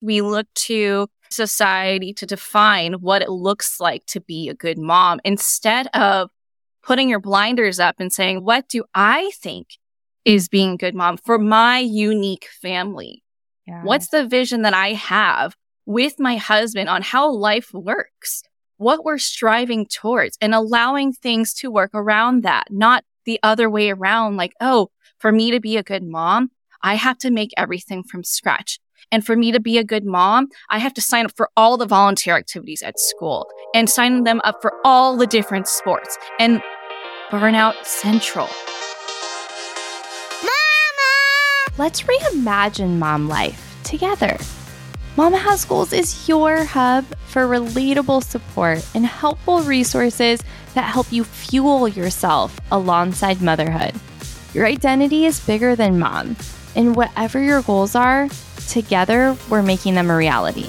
We 0.00 0.20
look 0.20 0.46
to 0.54 1.08
society 1.30 2.12
to 2.14 2.26
define 2.26 2.94
what 2.94 3.22
it 3.22 3.30
looks 3.30 3.80
like 3.80 4.04
to 4.06 4.20
be 4.20 4.48
a 4.48 4.54
good 4.54 4.78
mom 4.78 5.20
instead 5.24 5.86
of 5.88 6.30
putting 6.82 7.08
your 7.08 7.20
blinders 7.20 7.78
up 7.78 7.96
and 7.98 8.12
saying, 8.12 8.44
what 8.44 8.68
do 8.68 8.84
I 8.94 9.30
think 9.34 9.78
is 10.24 10.48
being 10.48 10.72
a 10.72 10.76
good 10.76 10.94
mom 10.94 11.16
for 11.18 11.38
my 11.38 11.78
unique 11.78 12.48
family? 12.60 13.22
Yeah. 13.66 13.82
What's 13.84 14.08
the 14.08 14.26
vision 14.26 14.62
that 14.62 14.74
I 14.74 14.94
have 14.94 15.54
with 15.86 16.18
my 16.18 16.36
husband 16.36 16.88
on 16.88 17.02
how 17.02 17.30
life 17.30 17.72
works? 17.72 18.42
What 18.78 19.04
we're 19.04 19.18
striving 19.18 19.86
towards 19.86 20.38
and 20.40 20.54
allowing 20.54 21.12
things 21.12 21.52
to 21.54 21.70
work 21.70 21.90
around 21.92 22.42
that, 22.44 22.68
not 22.70 23.04
the 23.26 23.38
other 23.42 23.68
way 23.68 23.90
around. 23.90 24.36
Like, 24.36 24.54
oh, 24.60 24.88
for 25.18 25.30
me 25.30 25.50
to 25.50 25.60
be 25.60 25.76
a 25.76 25.82
good 25.82 26.02
mom, 26.02 26.50
I 26.82 26.94
have 26.94 27.18
to 27.18 27.30
make 27.30 27.50
everything 27.56 28.02
from 28.02 28.24
scratch. 28.24 28.80
And 29.12 29.24
for 29.24 29.36
me 29.36 29.50
to 29.52 29.60
be 29.60 29.78
a 29.78 29.84
good 29.84 30.04
mom, 30.04 30.48
I 30.68 30.78
have 30.78 30.94
to 30.94 31.00
sign 31.00 31.24
up 31.24 31.32
for 31.36 31.50
all 31.56 31.76
the 31.76 31.86
volunteer 31.86 32.36
activities 32.36 32.82
at 32.82 33.00
school 33.00 33.48
and 33.74 33.90
sign 33.90 34.24
them 34.24 34.40
up 34.44 34.62
for 34.62 34.72
all 34.84 35.16
the 35.16 35.26
different 35.26 35.66
sports 35.66 36.16
and 36.38 36.62
burnout 37.30 37.84
central. 37.84 38.48
Mama! 40.42 41.76
Let's 41.78 42.02
reimagine 42.02 42.98
mom 42.98 43.28
life 43.28 43.78
together. 43.84 44.36
Mama 45.16 45.38
Has 45.38 45.64
Goals 45.64 45.92
is 45.92 46.28
your 46.28 46.64
hub 46.64 47.04
for 47.26 47.42
relatable 47.42 48.22
support 48.22 48.86
and 48.94 49.04
helpful 49.04 49.60
resources 49.62 50.40
that 50.74 50.92
help 50.92 51.12
you 51.12 51.24
fuel 51.24 51.88
yourself 51.88 52.58
alongside 52.70 53.42
motherhood. 53.42 53.92
Your 54.54 54.66
identity 54.66 55.26
is 55.26 55.44
bigger 55.44 55.74
than 55.74 55.98
mom, 55.98 56.36
and 56.76 56.94
whatever 56.94 57.40
your 57.40 57.62
goals 57.62 57.94
are, 57.94 58.28
together 58.70 59.36
we're 59.50 59.62
making 59.62 59.94
them 59.94 60.10
a 60.10 60.16
reality. 60.16 60.68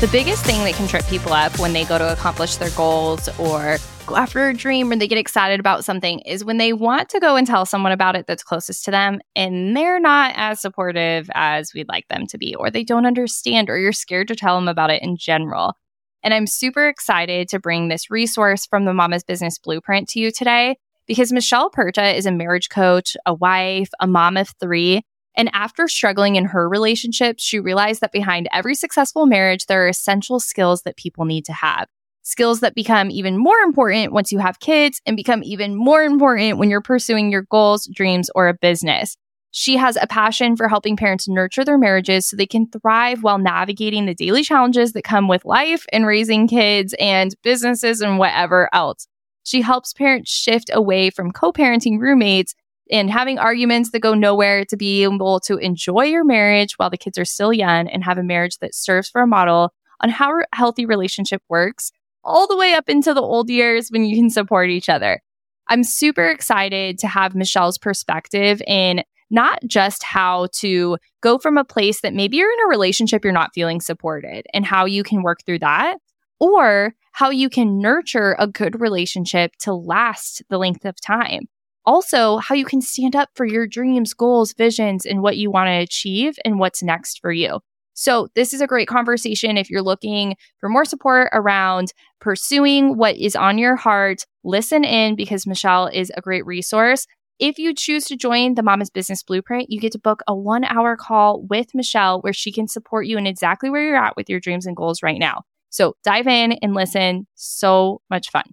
The 0.00 0.08
biggest 0.10 0.44
thing 0.44 0.64
that 0.64 0.74
can 0.74 0.88
trip 0.88 1.06
people 1.06 1.32
up 1.32 1.56
when 1.60 1.72
they 1.72 1.84
go 1.84 1.96
to 1.96 2.12
accomplish 2.12 2.56
their 2.56 2.70
goals 2.70 3.28
or 3.38 3.76
go 4.06 4.16
after 4.16 4.48
a 4.48 4.54
dream 4.54 4.90
or 4.90 4.96
they 4.96 5.06
get 5.06 5.16
excited 5.16 5.60
about 5.60 5.84
something 5.84 6.18
is 6.20 6.44
when 6.44 6.58
they 6.58 6.72
want 6.72 7.08
to 7.10 7.20
go 7.20 7.36
and 7.36 7.46
tell 7.46 7.64
someone 7.64 7.92
about 7.92 8.16
it 8.16 8.26
that's 8.26 8.42
closest 8.42 8.84
to 8.86 8.90
them 8.90 9.20
and 9.36 9.76
they're 9.76 10.00
not 10.00 10.32
as 10.34 10.60
supportive 10.60 11.30
as 11.34 11.72
we'd 11.72 11.88
like 11.88 12.08
them 12.08 12.26
to 12.26 12.36
be, 12.36 12.54
or 12.56 12.68
they 12.68 12.82
don't 12.82 13.06
understand, 13.06 13.70
or 13.70 13.78
you're 13.78 13.92
scared 13.92 14.26
to 14.26 14.34
tell 14.34 14.56
them 14.56 14.66
about 14.66 14.90
it 14.90 15.02
in 15.02 15.16
general. 15.16 15.76
And 16.24 16.34
I'm 16.34 16.48
super 16.48 16.88
excited 16.88 17.48
to 17.50 17.60
bring 17.60 17.86
this 17.86 18.10
resource 18.10 18.66
from 18.66 18.84
the 18.84 18.94
Mama's 18.94 19.22
Business 19.22 19.58
Blueprint 19.58 20.08
to 20.08 20.20
you 20.20 20.32
today 20.32 20.78
because 21.06 21.32
Michelle 21.32 21.70
Purta 21.70 22.14
is 22.14 22.26
a 22.26 22.32
marriage 22.32 22.68
coach, 22.68 23.16
a 23.26 23.34
wife, 23.34 23.90
a 24.00 24.06
mom 24.06 24.36
of 24.36 24.52
three. 24.60 25.02
And 25.34 25.50
after 25.52 25.88
struggling 25.88 26.36
in 26.36 26.46
her 26.46 26.68
relationships, 26.68 27.42
she 27.42 27.58
realized 27.58 28.00
that 28.02 28.12
behind 28.12 28.48
every 28.52 28.74
successful 28.74 29.26
marriage, 29.26 29.66
there 29.66 29.84
are 29.84 29.88
essential 29.88 30.40
skills 30.40 30.82
that 30.82 30.96
people 30.96 31.24
need 31.24 31.44
to 31.46 31.52
have. 31.52 31.86
Skills 32.22 32.60
that 32.60 32.74
become 32.74 33.10
even 33.10 33.36
more 33.36 33.58
important 33.58 34.12
once 34.12 34.30
you 34.30 34.38
have 34.38 34.60
kids 34.60 35.00
and 35.06 35.16
become 35.16 35.42
even 35.42 35.74
more 35.74 36.04
important 36.04 36.58
when 36.58 36.70
you're 36.70 36.80
pursuing 36.80 37.32
your 37.32 37.42
goals, 37.50 37.88
dreams, 37.92 38.30
or 38.34 38.48
a 38.48 38.54
business. 38.54 39.16
She 39.50 39.76
has 39.76 39.98
a 40.00 40.06
passion 40.06 40.56
for 40.56 40.68
helping 40.68 40.96
parents 40.96 41.28
nurture 41.28 41.64
their 41.64 41.76
marriages 41.76 42.26
so 42.26 42.36
they 42.36 42.46
can 42.46 42.68
thrive 42.68 43.22
while 43.22 43.38
navigating 43.38 44.06
the 44.06 44.14
daily 44.14 44.42
challenges 44.42 44.92
that 44.92 45.04
come 45.04 45.28
with 45.28 45.44
life 45.44 45.84
and 45.92 46.06
raising 46.06 46.48
kids 46.48 46.94
and 46.98 47.34
businesses 47.42 48.00
and 48.00 48.18
whatever 48.18 48.70
else. 48.72 49.06
She 49.44 49.62
helps 49.62 49.92
parents 49.92 50.30
shift 50.30 50.70
away 50.72 51.10
from 51.10 51.32
co 51.32 51.52
parenting 51.52 51.98
roommates 51.98 52.54
and 52.90 53.10
having 53.10 53.38
arguments 53.38 53.90
that 53.90 54.00
go 54.00 54.14
nowhere 54.14 54.64
to 54.66 54.76
be 54.76 55.02
able 55.02 55.40
to 55.40 55.56
enjoy 55.56 56.04
your 56.04 56.24
marriage 56.24 56.74
while 56.76 56.90
the 56.90 56.98
kids 56.98 57.18
are 57.18 57.24
still 57.24 57.52
young 57.52 57.88
and 57.88 58.04
have 58.04 58.18
a 58.18 58.22
marriage 58.22 58.58
that 58.58 58.74
serves 58.74 59.08
for 59.08 59.22
a 59.22 59.26
model 59.26 59.72
on 60.00 60.10
how 60.10 60.30
a 60.38 60.44
healthy 60.52 60.84
relationship 60.84 61.42
works 61.48 61.90
all 62.24 62.46
the 62.46 62.56
way 62.56 62.74
up 62.74 62.88
into 62.88 63.14
the 63.14 63.22
old 63.22 63.50
years 63.50 63.88
when 63.88 64.04
you 64.04 64.16
can 64.16 64.30
support 64.30 64.70
each 64.70 64.88
other. 64.88 65.20
I'm 65.68 65.84
super 65.84 66.26
excited 66.26 66.98
to 66.98 67.08
have 67.08 67.34
Michelle's 67.34 67.78
perspective 67.78 68.62
in 68.66 69.02
not 69.30 69.60
just 69.66 70.02
how 70.02 70.48
to 70.52 70.98
go 71.22 71.38
from 71.38 71.56
a 71.56 71.64
place 71.64 72.02
that 72.02 72.12
maybe 72.12 72.36
you're 72.36 72.52
in 72.52 72.66
a 72.66 72.68
relationship 72.68 73.24
you're 73.24 73.32
not 73.32 73.54
feeling 73.54 73.80
supported 73.80 74.44
and 74.52 74.66
how 74.66 74.84
you 74.84 75.02
can 75.02 75.22
work 75.22 75.40
through 75.46 75.60
that, 75.60 75.96
or 76.42 76.92
how 77.12 77.30
you 77.30 77.48
can 77.48 77.78
nurture 77.78 78.34
a 78.36 78.48
good 78.48 78.80
relationship 78.80 79.52
to 79.60 79.72
last 79.72 80.42
the 80.50 80.58
length 80.58 80.84
of 80.84 81.00
time. 81.00 81.42
Also, 81.86 82.38
how 82.38 82.56
you 82.56 82.64
can 82.64 82.80
stand 82.80 83.14
up 83.14 83.28
for 83.36 83.46
your 83.46 83.64
dreams, 83.64 84.12
goals, 84.12 84.52
visions, 84.52 85.06
and 85.06 85.22
what 85.22 85.36
you 85.36 85.52
want 85.52 85.68
to 85.68 85.72
achieve 85.72 86.34
and 86.44 86.58
what's 86.58 86.82
next 86.82 87.20
for 87.20 87.30
you. 87.30 87.60
So, 87.94 88.26
this 88.34 88.52
is 88.52 88.60
a 88.60 88.66
great 88.66 88.88
conversation 88.88 89.56
if 89.56 89.70
you're 89.70 89.82
looking 89.82 90.34
for 90.58 90.68
more 90.68 90.84
support 90.84 91.28
around 91.32 91.92
pursuing 92.20 92.96
what 92.96 93.16
is 93.16 93.36
on 93.36 93.56
your 93.56 93.76
heart. 93.76 94.26
Listen 94.42 94.82
in 94.82 95.14
because 95.14 95.46
Michelle 95.46 95.86
is 95.86 96.10
a 96.16 96.20
great 96.20 96.44
resource. 96.44 97.06
If 97.38 97.58
you 97.58 97.72
choose 97.72 98.04
to 98.06 98.16
join 98.16 98.54
the 98.54 98.62
Mama's 98.64 98.90
Business 98.90 99.22
Blueprint, 99.22 99.70
you 99.70 99.78
get 99.78 99.92
to 99.92 99.98
book 99.98 100.22
a 100.26 100.34
one 100.34 100.64
hour 100.64 100.96
call 100.96 101.42
with 101.42 101.68
Michelle 101.72 102.20
where 102.20 102.32
she 102.32 102.50
can 102.50 102.66
support 102.66 103.06
you 103.06 103.16
in 103.16 103.28
exactly 103.28 103.70
where 103.70 103.84
you're 103.84 103.96
at 103.96 104.16
with 104.16 104.28
your 104.28 104.40
dreams 104.40 104.66
and 104.66 104.76
goals 104.76 105.04
right 105.04 105.18
now. 105.20 105.42
So 105.72 105.96
dive 106.04 106.26
in 106.26 106.52
and 106.52 106.74
listen. 106.74 107.26
So 107.34 108.02
much 108.10 108.30
fun. 108.30 108.44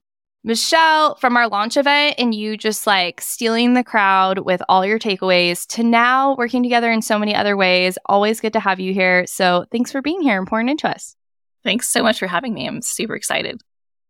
Michelle, 0.44 1.16
from 1.16 1.36
our 1.36 1.50
launch 1.50 1.76
event 1.76 2.16
and 2.18 2.34
you 2.34 2.56
just 2.56 2.88
like 2.88 3.20
stealing 3.20 3.74
the 3.74 3.84
crowd 3.84 4.40
with 4.40 4.62
all 4.70 4.86
your 4.86 4.98
takeaways 4.98 5.68
to 5.68 5.84
now 5.84 6.36
working 6.38 6.64
together 6.64 6.90
in 6.90 7.02
so 7.02 7.20
many 7.20 7.36
other 7.36 7.58
ways. 7.58 7.98
Always 8.06 8.40
good 8.40 8.54
to 8.54 8.60
have 8.62 8.80
you 8.80 8.94
here. 8.94 9.28
So 9.28 9.66
thanks 9.70 9.92
for 9.92 10.02
being 10.02 10.22
here 10.22 10.38
and 10.38 10.48
pouring 10.48 10.70
into 10.70 10.88
us. 10.88 11.18
Thanks 11.66 11.90
so 11.90 12.02
much 12.02 12.20
for 12.20 12.28
having 12.28 12.54
me. 12.54 12.68
I'm 12.68 12.82
super 12.82 13.16
excited. 13.16 13.62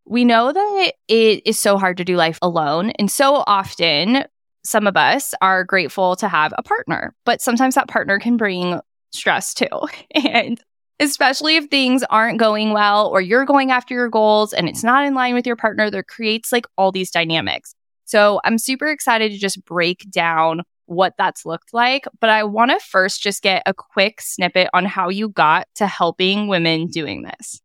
We 0.06 0.24
know 0.24 0.53
that 0.53 0.94
it 1.08 1.41
is 1.47 1.58
so 1.58 1.80
hard 1.80 1.97
to 1.97 2.06
do 2.06 2.16
life 2.16 2.38
alone. 2.44 2.91
And 2.91 3.09
so 3.09 3.44
often 3.47 4.26
some 4.64 4.86
of 4.86 4.96
us 4.96 5.34
are 5.41 5.64
grateful 5.64 6.16
to 6.18 6.28
have 6.28 6.53
a 6.58 6.64
partner, 6.64 7.16
but 7.26 7.41
sometimes 7.41 7.74
that 7.74 7.88
partner 7.88 8.20
can 8.20 8.38
bring 8.38 8.80
stress 9.12 9.56
too. 9.56 9.68
And 10.16 10.62
especially 10.99 11.55
if 11.55 11.65
things 11.65 12.03
aren't 12.09 12.39
going 12.39 12.71
well 12.73 13.07
or 13.07 13.21
you're 13.21 13.45
going 13.45 13.71
after 13.71 13.93
your 13.93 14.09
goals 14.09 14.53
and 14.53 14.67
it's 14.67 14.83
not 14.83 15.05
in 15.05 15.13
line 15.13 15.33
with 15.33 15.47
your 15.47 15.55
partner, 15.55 15.89
there 15.89 16.03
creates 16.03 16.51
like 16.51 16.65
all 16.77 16.91
these 16.91 17.11
dynamics. 17.11 17.73
So 18.05 18.41
I'm 18.43 18.57
super 18.57 18.87
excited 18.87 19.31
to 19.31 19.37
just 19.37 19.63
break 19.65 20.09
down 20.09 20.63
what 20.87 21.13
that's 21.17 21.45
looked 21.45 21.73
like. 21.73 22.05
But 22.19 22.31
I 22.31 22.43
want 22.43 22.71
to 22.71 22.79
first 22.79 23.21
just 23.21 23.43
get 23.43 23.63
a 23.65 23.73
quick 23.73 24.19
snippet 24.19 24.69
on 24.73 24.85
how 24.85 25.09
you 25.09 25.29
got 25.29 25.67
to 25.75 25.87
helping 25.87 26.47
women 26.47 26.87
doing 26.87 27.23
this. 27.23 27.61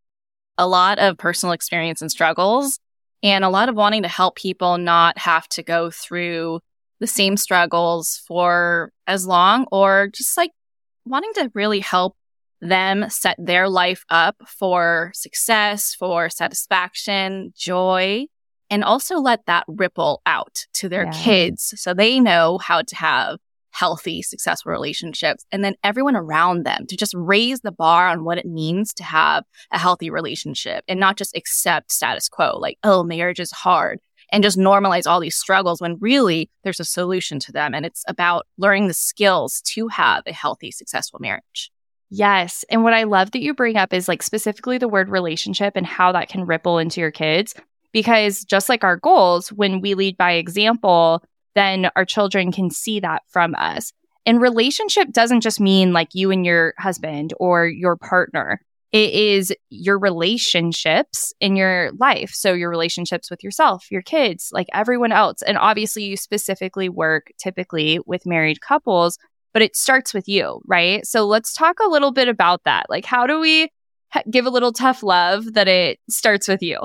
A 0.59 0.69
lot 0.69 0.99
of 0.99 1.19
personal 1.19 1.53
experience 1.53 2.01
and 2.01 2.11
struggles, 2.11 2.79
and 3.23 3.43
a 3.43 3.49
lot 3.49 3.69
of 3.69 3.75
wanting 3.75 4.03
to 4.03 4.09
help 4.09 4.37
people 4.37 4.79
not 4.79 5.19
have 5.19 5.49
to 5.49 5.63
go 5.63 5.91
through 5.91 6.61
the 7.01 7.07
same 7.07 7.37
struggles 7.37 8.23
for 8.29 8.93
as 9.07 9.27
long 9.27 9.67
or 9.73 10.09
just 10.13 10.37
like 10.37 10.53
wanting 11.05 11.33
to 11.35 11.51
really 11.55 11.81
help 11.81 12.17
them 12.65 13.09
set 13.09 13.37
their 13.39 13.69
life 13.69 14.05
up 14.09 14.37
for 14.47 15.11
success, 15.15 15.95
for 15.95 16.29
satisfaction, 16.31 17.53
joy, 17.57 18.27
and 18.71 18.83
also 18.83 19.19
let 19.19 19.47
that 19.47 19.65
ripple 19.69 20.23
out 20.27 20.67
to 20.75 20.89
their 20.89 21.05
yeah. 21.05 21.13
kids 21.13 21.75
so 21.77 21.95
they 21.95 22.19
know 22.19 22.59
how 22.59 22.83
to 22.83 22.97
have 22.97 23.39
healthy, 23.71 24.23
successful 24.23 24.71
relationships. 24.71 25.45
And 25.51 25.65
then 25.65 25.75
everyone 25.83 26.17
around 26.17 26.65
them 26.65 26.87
to 26.87 26.97
just 26.97 27.13
raise 27.17 27.61
the 27.61 27.73
bar 27.73 28.09
on 28.09 28.25
what 28.25 28.39
it 28.39 28.47
means 28.47 28.95
to 28.95 29.05
have 29.05 29.45
a 29.73 29.79
healthy 29.79 30.11
relationship 30.11 30.85
and 30.87 31.01
not 31.01 31.17
just 31.17 31.37
accept 31.37 31.91
status 31.91 32.29
quo, 32.29 32.57
like, 32.59 32.79
oh, 32.85 33.03
marriage 33.03 33.41
is 33.41 33.51
hard 33.51 33.99
and 34.31 34.45
just 34.45 34.59
normalize 34.59 35.07
all 35.07 35.21
these 35.21 35.37
struggles 35.37 35.81
when 35.81 35.99
really 36.01 36.51
there's 36.63 36.81
a 36.81 36.85
solution 36.85 37.39
to 37.41 37.53
them. 37.53 37.75
And 37.75 37.85
it's 37.85 38.05
about 38.09 38.47
learning 38.57 38.89
the 38.89 38.95
skills 38.95 39.61
to 39.73 39.89
have 39.89 40.23
a 40.27 40.33
healthy, 40.33 40.71
successful 40.71 41.19
marriage. 41.21 41.73
Yes. 42.11 42.65
And 42.71 42.85
what 42.85 42.93
I 42.93 43.05
love 43.05 43.33
that 43.33 43.43
you 43.43 43.55
bring 43.55 43.77
up 43.77 43.93
is 43.93 44.09
like 44.09 44.23
specifically 44.23 44.79
the 44.79 44.89
word 44.89 45.09
relationship 45.09 45.75
and 45.77 45.87
how 45.87 46.13
that 46.13 46.29
can 46.29 46.47
ripple 46.47 46.79
into 46.79 47.01
your 47.01 47.11
kids. 47.11 47.55
Because 47.93 48.45
just 48.45 48.69
like 48.69 48.85
our 48.85 48.97
goals, 48.97 49.51
when 49.51 49.81
we 49.81 49.95
lead 49.95 50.17
by 50.17 50.33
example, 50.33 51.23
then 51.55 51.91
our 51.97 52.05
children 52.05 52.53
can 52.53 52.71
see 52.71 53.01
that 53.01 53.23
from 53.29 53.55
us. 53.57 53.93
And 54.27 54.41
relationship 54.41 55.13
doesn't 55.13 55.43
just 55.43 55.61
mean 55.61 55.93
like 55.93 56.09
you 56.15 56.31
and 56.31 56.45
your 56.45 56.75
husband 56.79 57.35
or 57.39 57.67
your 57.67 57.97
partner. 57.97 58.61
It 58.93 59.13
is 59.13 59.53
your 59.71 59.99
relationships 59.99 61.35
in 61.41 61.57
your 61.57 61.91
life. 61.99 62.31
So, 62.31 62.53
your 62.53 62.71
relationships 62.71 63.29
with 63.29 63.43
yourself, 63.43 63.91
your 63.91 64.03
kids, 64.03 64.51
like 64.53 64.69
everyone 64.73 65.11
else. 65.11 65.43
And 65.43 65.59
obviously, 65.59 66.05
you 66.05 66.17
specifically 66.17 66.89
work 66.89 67.33
typically 67.37 67.99
with 68.07 68.25
married 68.25 68.61
couples, 68.61 69.19
but 69.55 69.63
it 69.63 69.75
starts 69.77 70.13
with 70.13 70.29
you, 70.29 70.61
right? 70.67 71.07
So, 71.07 71.25
let's 71.25 71.55
talk 71.55 71.79
a 71.81 71.89
little 71.89 72.13
bit 72.13 72.29
about 72.29 72.65
that. 72.65 72.87
Like, 72.91 73.07
how 73.07 73.27
do 73.27 73.41
we 73.41 73.71
give 74.31 74.45
a 74.45 74.51
little 74.51 74.73
tough 74.73 75.03
love 75.03 75.55
that 75.55 75.69
it 75.69 75.99
starts 76.11 76.47
with 76.49 76.63
you? 76.63 76.79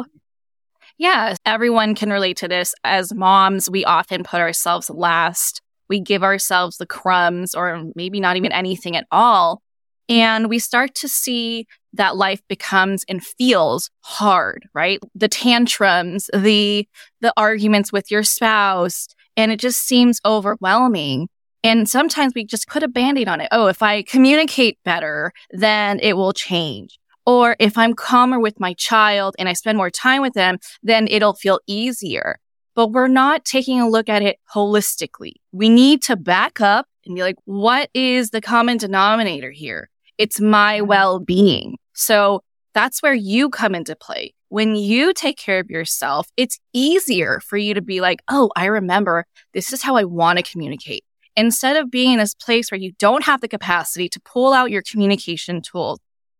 Yeah, 0.97 1.35
everyone 1.45 1.95
can 1.95 2.09
relate 2.09 2.37
to 2.37 2.47
this. 2.47 2.73
As 2.85 3.13
moms, 3.13 3.69
we 3.69 3.83
often 3.83 4.23
put 4.23 4.39
ourselves 4.39 4.89
last 4.89 5.61
we 5.89 5.99
give 5.99 6.23
ourselves 6.23 6.77
the 6.77 6.85
crumbs 6.85 7.53
or 7.53 7.91
maybe 7.95 8.19
not 8.19 8.37
even 8.37 8.51
anything 8.51 8.95
at 8.95 9.07
all. 9.11 9.61
And 10.07 10.49
we 10.49 10.59
start 10.59 10.95
to 10.95 11.07
see 11.07 11.67
that 11.93 12.15
life 12.15 12.41
becomes 12.47 13.03
and 13.09 13.23
feels 13.23 13.89
hard, 14.01 14.67
right? 14.73 14.99
The 15.15 15.27
tantrums, 15.27 16.29
the, 16.33 16.87
the 17.21 17.33
arguments 17.35 17.91
with 17.91 18.09
your 18.09 18.23
spouse, 18.23 19.07
and 19.35 19.51
it 19.51 19.59
just 19.59 19.81
seems 19.81 20.19
overwhelming. 20.25 21.27
And 21.63 21.89
sometimes 21.89 22.33
we 22.35 22.45
just 22.45 22.67
put 22.67 22.83
a 22.83 22.87
band-aid 22.87 23.27
on 23.27 23.41
it. 23.41 23.49
Oh, 23.51 23.67
if 23.67 23.81
I 23.81 24.03
communicate 24.03 24.77
better, 24.85 25.33
then 25.51 25.99
it 26.01 26.15
will 26.15 26.33
change. 26.33 26.99
Or 27.25 27.55
if 27.59 27.77
I'm 27.77 27.93
calmer 27.93 28.39
with 28.39 28.59
my 28.59 28.73
child 28.73 29.35
and 29.37 29.49
I 29.49 29.53
spend 29.53 29.77
more 29.77 29.89
time 29.89 30.21
with 30.21 30.33
them, 30.33 30.57
then 30.81 31.07
it'll 31.07 31.33
feel 31.33 31.59
easier. 31.67 32.39
But 32.75 32.91
we're 32.91 33.07
not 33.07 33.45
taking 33.45 33.81
a 33.81 33.89
look 33.89 34.07
at 34.09 34.21
it 34.21 34.37
holistically. 34.55 35.33
We 35.51 35.69
need 35.69 36.01
to 36.03 36.15
back 36.15 36.61
up 36.61 36.87
and 37.05 37.15
be 37.15 37.21
like, 37.21 37.35
what 37.45 37.89
is 37.93 38.29
the 38.29 38.41
common 38.41 38.77
denominator 38.77 39.51
here? 39.51 39.89
It's 40.17 40.39
my 40.39 40.77
mm-hmm. 40.77 40.87
well 40.87 41.19
being. 41.19 41.77
So 41.93 42.41
that's 42.73 43.01
where 43.01 43.13
you 43.13 43.49
come 43.49 43.75
into 43.75 43.95
play. 43.95 44.33
When 44.47 44.75
you 44.75 45.13
take 45.13 45.37
care 45.37 45.59
of 45.59 45.69
yourself, 45.69 46.27
it's 46.37 46.59
easier 46.73 47.41
for 47.41 47.57
you 47.57 47.73
to 47.73 47.81
be 47.81 48.01
like, 48.01 48.21
oh, 48.29 48.49
I 48.55 48.65
remember 48.65 49.25
this 49.53 49.73
is 49.73 49.81
how 49.83 49.95
I 49.95 50.05
want 50.05 50.37
to 50.37 50.43
communicate. 50.43 51.03
Instead 51.39 51.77
of 51.77 51.89
being 51.89 52.11
in 52.11 52.19
this 52.19 52.35
place 52.35 52.69
where 52.69 52.77
you 52.77 52.91
don't 52.99 53.23
have 53.23 53.39
the 53.39 53.47
capacity 53.47 54.09
to 54.09 54.19
pull 54.19 54.51
out 54.51 54.71
your 54.71 54.81
communication 54.81 55.61
tools, 55.61 55.97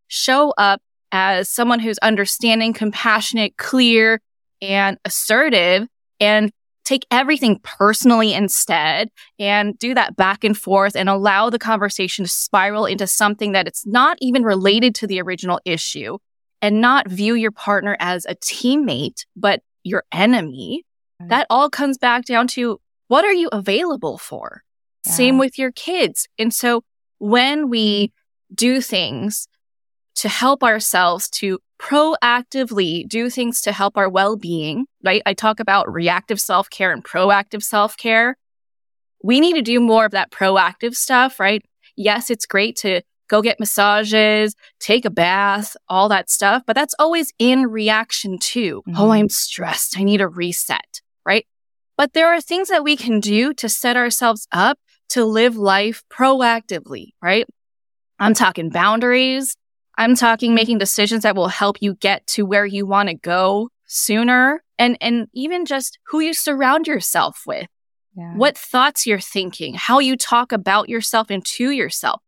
show 0.10 0.54
up 0.58 0.82
as 1.14 1.48
someone 1.48 1.80
who's 1.80 1.98
understanding, 2.00 2.74
compassionate, 2.74 3.56
clear, 3.56 4.20
and 4.62 4.98
assertive 5.06 5.88
and 6.20 6.52
take 6.84 7.06
everything 7.12 7.62
personally 7.64 8.34
instead 8.34 9.10
and 9.40 9.80
do 9.80 9.94
that 9.94 10.18
back 10.18 10.44
and 10.44 10.58
forth 10.58 10.98
and 10.98 11.08
allow 11.08 11.50
the 11.50 11.58
conversation 11.58 12.26
to 12.26 12.30
spiral 12.30 12.86
into 12.86 13.08
something 13.08 13.54
that 13.54 13.70
it's 13.70 13.88
not 13.88 14.18
even 14.20 14.44
related 14.44 14.94
to 14.94 15.08
the 15.08 15.22
original 15.22 15.62
issue 15.64 16.18
and 16.62 16.82
not 16.82 17.08
view 17.08 17.36
your 17.36 17.52
partner 17.52 17.96
as 18.02 18.26
a 18.26 18.36
teammate, 18.36 19.26
but 19.34 19.62
your 19.82 20.04
enemy. 20.12 20.84
Mm-hmm. 21.22 21.30
That 21.30 21.48
all 21.50 21.70
comes 21.70 21.98
back 21.98 22.26
down 22.26 22.48
to 22.48 22.82
what 23.08 23.24
are 23.24 23.32
you 23.32 23.48
available 23.54 24.18
for? 24.18 24.64
Yeah. 25.06 25.14
Same 25.14 25.38
with 25.38 25.58
your 25.58 25.72
kids. 25.72 26.28
And 26.38 26.54
so 26.54 26.84
when 27.20 27.70
we 27.70 28.12
do 28.54 28.82
things 28.82 29.48
to 30.16 30.30
help 30.30 30.64
ourselves 30.64 31.30
to 31.30 31.60
proactively 31.80 33.08
do 33.08 33.30
things 33.30 33.62
to 33.62 33.72
help 33.72 33.96
our 33.98 34.10
well-being, 34.10 34.86
right? 35.04 35.22
I 35.26 35.34
talk 35.34 35.62
about 35.62 35.92
reactive 35.92 36.40
self-care 36.42 36.92
and 36.92 37.04
proactive 37.04 37.64
self-care. 37.64 38.36
We 39.24 39.40
need 39.40 39.54
to 39.54 39.62
do 39.62 39.80
more 39.80 40.06
of 40.06 40.12
that 40.12 40.32
proactive 40.32 40.96
stuff, 40.96 41.40
right? 41.40 41.64
Yes, 41.96 42.30
it's 42.30 42.46
great 42.46 42.76
to 42.78 43.02
go 43.30 43.42
get 43.42 43.60
massages, 43.60 44.56
take 44.80 45.06
a 45.06 45.10
bath, 45.10 45.78
all 45.88 46.10
that 46.10 46.30
stuff, 46.30 46.64
but 46.66 46.76
that's 46.76 46.96
always 47.00 47.32
in 47.40 47.68
reaction 47.68 48.40
to, 48.40 48.82
mm-hmm. 48.88 49.00
oh, 49.00 49.12
I'm 49.12 49.30
stressed. 49.30 49.98
I 49.98 50.04
need 50.04 50.20
a 50.20 50.28
reset, 50.28 51.02
right? 51.26 51.46
But 51.96 52.14
there 52.14 52.28
are 52.28 52.42
things 52.42 52.70
that 52.70 52.84
we 52.84 52.98
can 52.98 53.20
do 53.20 53.54
to 53.54 53.70
set 53.70 53.96
ourselves 53.96 54.48
up 54.52 54.80
to 55.10 55.26
live 55.26 55.56
life 55.56 56.04
proactively, 56.12 57.14
right? 57.22 57.46
I'm 58.20 58.34
talking 58.34 58.70
boundaries. 58.70 59.56
I'm 59.98 60.16
talking 60.16 60.56
making 60.56 60.78
decisions 60.78 61.24
that 61.24 61.36
will 61.36 61.48
help 61.50 61.78
you 61.82 61.96
get 61.96 62.26
to 62.28 62.46
where 62.46 62.66
you 62.66 62.86
want 62.86 63.10
to 63.10 63.16
go 63.16 63.70
sooner 63.86 64.64
and, 64.78 64.98
and 65.02 65.28
even 65.34 65.66
just 65.66 66.00
who 66.08 66.20
you 66.20 66.34
surround 66.34 66.88
yourself 66.88 67.44
with, 67.46 67.68
yeah. 68.16 68.34
what 68.36 68.58
thoughts 68.58 69.06
you're 69.06 69.20
thinking, 69.20 69.74
how 69.74 70.00
you 70.00 70.16
talk 70.16 70.52
about 70.52 70.88
yourself 70.88 71.30
and 71.30 71.44
to 71.46 71.72
yourself. 71.72 72.22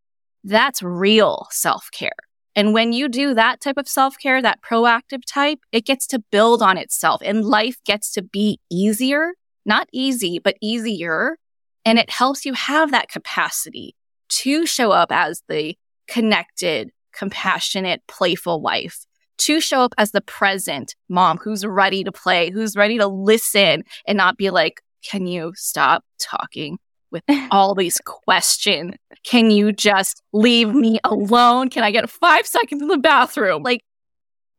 That's 0.44 0.82
real 0.82 1.48
self 1.52 1.90
care. 1.92 2.12
And 2.56 2.74
when 2.74 2.92
you 2.92 3.08
do 3.08 3.34
that 3.34 3.62
type 3.62 3.78
of 3.78 3.88
self 3.88 4.18
care, 4.18 4.42
that 4.42 4.62
proactive 4.62 5.22
type, 5.26 5.60
it 5.72 5.86
gets 5.86 6.06
to 6.08 6.20
build 6.32 6.62
on 6.62 6.78
itself 6.78 7.22
and 7.24 7.46
life 7.46 7.78
gets 7.86 8.12
to 8.14 8.22
be 8.22 8.60
easier, 8.70 9.34
not 9.66 9.88
easy, 9.94 10.40
but 10.40 10.58
easier. 10.62 11.38
And 11.86 11.98
it 11.98 12.10
helps 12.10 12.46
you 12.46 12.54
have 12.54 12.92
that 12.92 13.10
capacity 13.10 13.96
to 14.30 14.66
show 14.66 14.92
up 14.92 15.12
as 15.12 15.44
the 15.48 15.78
connected, 16.08 16.92
compassionate, 17.12 18.02
playful 18.08 18.62
wife 18.62 19.06
to 19.42 19.60
show 19.60 19.82
up 19.82 19.94
as 19.98 20.12
the 20.12 20.22
present 20.22 20.96
mom 21.10 21.38
who's 21.38 21.66
ready 21.66 22.04
to 22.04 22.12
play, 22.12 22.52
who's 22.52 22.76
ready 22.76 23.00
to 23.00 23.08
listen 23.08 23.84
and 24.06 24.16
not 24.16 24.38
be 24.38 24.52
like, 24.52 24.82
can 25.04 25.26
you 25.26 25.52
stop 25.56 26.04
talking 26.20 26.78
with 27.10 27.24
all 27.52 27.74
these 27.74 27.98
questions? 28.06 28.94
Can 29.24 29.50
you 29.50 29.72
just 29.72 30.22
leave 30.32 30.70
me 30.70 31.00
alone? 31.04 31.70
Can 31.70 31.84
I 31.84 31.90
get 31.90 32.08
five 32.08 32.46
seconds 32.46 32.84
in 32.84 32.88
the 32.88 33.00
bathroom? 33.00 33.64
Like 33.64 33.82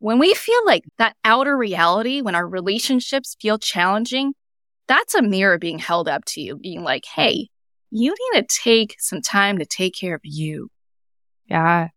when 0.01 0.19
we 0.19 0.35
feel 0.35 0.67
like 0.67 0.83
that 0.99 1.15
outer 1.25 1.57
reality, 1.57 2.21
when 2.21 2.35
our 2.35 2.47
relationships 2.47 3.37
feel 3.41 3.59
challenging, 3.59 4.35
that's 4.93 5.15
a 5.15 5.23
mirror 5.23 5.59
being 5.59 5.79
held 5.79 6.07
up 6.09 6.25
to 6.27 6.41
you, 6.41 6.57
being 6.57 6.83
like, 6.83 7.05
hey, 7.07 7.49
you 7.91 8.11
need 8.11 8.41
to 8.41 8.61
take 8.63 8.97
some 8.99 9.23
time 9.23 9.59
to 9.59 9.65
take 9.65 9.95
care 9.95 10.15
of 10.15 10.21
you. 10.23 10.69
Yeah. 11.47 11.89